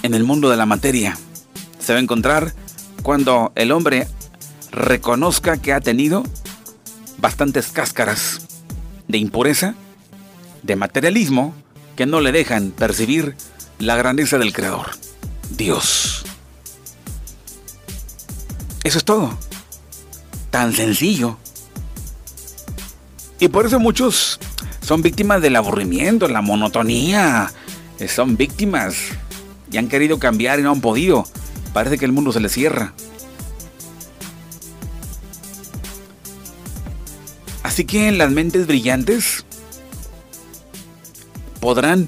[0.02, 1.16] en el mundo de la materia.
[1.78, 2.54] Se va a encontrar
[3.02, 4.08] cuando el hombre
[4.72, 6.24] reconozca que ha tenido
[7.22, 8.40] bastantes cáscaras
[9.06, 9.76] de impureza,
[10.64, 11.54] de materialismo,
[11.96, 13.36] que no le dejan percibir
[13.78, 14.90] la grandeza del Creador,
[15.56, 16.24] Dios.
[18.82, 19.38] Eso es todo.
[20.50, 21.38] Tan sencillo.
[23.38, 24.40] Y por eso muchos
[24.80, 27.52] son víctimas del aburrimiento, la monotonía.
[28.08, 28.96] Son víctimas
[29.70, 31.24] y han querido cambiar y no han podido.
[31.72, 32.94] Parece que el mundo se les cierra.
[37.72, 39.46] Así que las mentes brillantes
[41.58, 42.06] podrán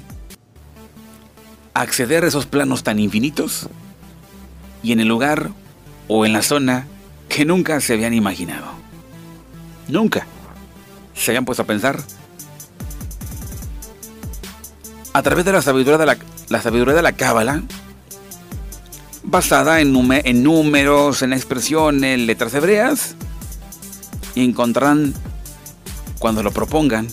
[1.73, 3.67] acceder a esos planos tan infinitos
[4.83, 5.49] y en el lugar
[6.07, 6.85] o en la zona
[7.29, 8.67] que nunca se habían imaginado.
[9.87, 10.27] Nunca
[11.15, 11.99] se habían puesto a pensar.
[15.13, 17.63] A través de la sabiduría de la, sabiduría de la cábala,
[19.23, 23.15] basada en, en números, en expresiones, letras hebreas,
[24.35, 25.15] encontrarán
[26.19, 27.07] cuando lo propongan,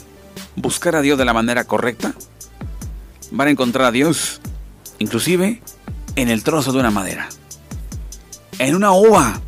[0.56, 2.14] buscar a Dios de la manera correcta,
[3.30, 4.40] van a encontrar a Dios
[4.98, 5.60] inclusive
[6.16, 7.28] en el trozo de una madera,
[8.58, 9.40] en una uva,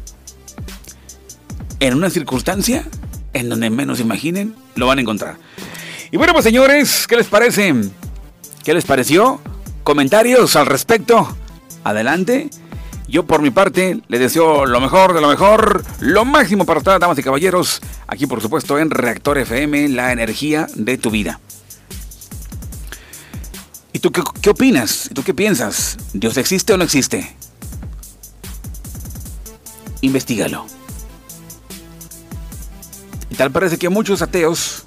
[1.81, 2.85] en una circunstancia
[3.33, 5.37] en donde menos imaginen, lo van a encontrar.
[6.11, 7.75] Y bueno, pues señores, ¿qué les parece?
[8.65, 9.41] ¿Qué les pareció?
[9.83, 11.37] ¿Comentarios al respecto?
[11.83, 12.49] Adelante.
[13.07, 17.01] Yo por mi parte les deseo lo mejor de lo mejor, lo máximo para ustedes,
[17.01, 21.41] damas y caballeros, aquí por supuesto en Reactor FM, la energía de tu vida.
[23.93, 25.11] ¿Y tú qué, opinas?
[25.15, 25.99] ¿Tú qué piensas?
[26.15, 27.37] ¿Dios existe o no existe?
[30.01, 30.67] Investígalo.
[33.31, 34.85] Y tal parece que muchos ateos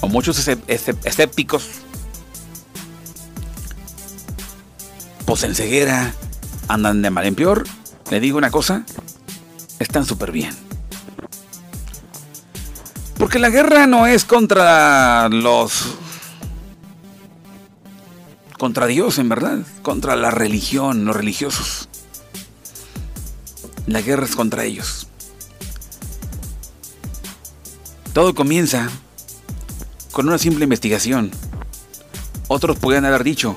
[0.00, 1.68] o muchos escépticos,
[5.24, 6.14] pues en ceguera,
[6.68, 7.64] andan de mal en peor,
[8.10, 8.84] le digo una cosa,
[9.78, 10.54] están súper bien.
[13.18, 15.96] Porque la guerra no es contra los...
[18.58, 21.88] contra Dios, en verdad, contra la religión, los religiosos.
[23.86, 25.08] La guerra es contra ellos.
[28.12, 28.88] Todo comienza
[30.10, 31.30] con una simple investigación.
[32.48, 33.54] Otros podrían haber dicho,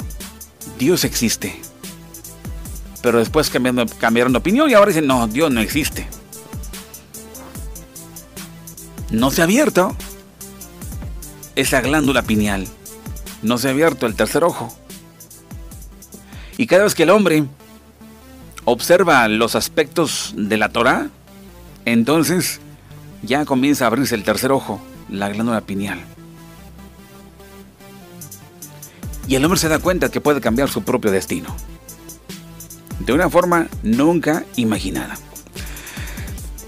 [0.77, 1.61] Dios existe.
[3.01, 6.07] Pero después cambiaron de opinión y ahora dicen, no, Dios no existe.
[9.11, 9.95] No se ha abierto
[11.55, 12.67] esa glándula pineal.
[13.41, 14.73] No se ha abierto el tercer ojo.
[16.57, 17.45] Y cada vez que el hombre
[18.65, 21.09] observa los aspectos de la Torah,
[21.85, 22.59] entonces
[23.23, 25.99] ya comienza a abrirse el tercer ojo, la glándula pineal.
[29.27, 31.55] Y el hombre se da cuenta que puede cambiar su propio destino.
[32.99, 35.17] De una forma nunca imaginada.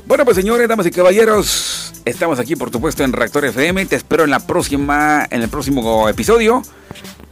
[0.08, 3.86] Bueno, pues señores, damas y caballeros, estamos aquí por supuesto en Reactor FM.
[3.86, 6.64] Te espero en la próxima, en el próximo episodio.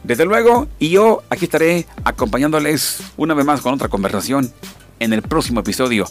[0.02, 4.50] Desde luego, y yo aquí estaré acompañándoles una vez más con otra conversación
[4.98, 6.06] en el próximo episodio.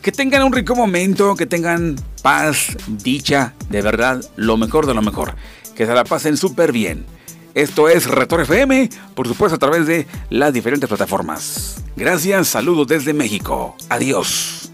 [0.00, 5.02] Que tengan un rico momento, que tengan paz, dicha, de verdad, lo mejor de lo
[5.02, 5.34] mejor.
[5.74, 7.04] Que se la pasen súper bien.
[7.54, 11.82] Esto es Retor FM, por supuesto a través de las diferentes plataformas.
[11.96, 13.74] Gracias, saludos desde México.
[13.88, 14.70] Adiós.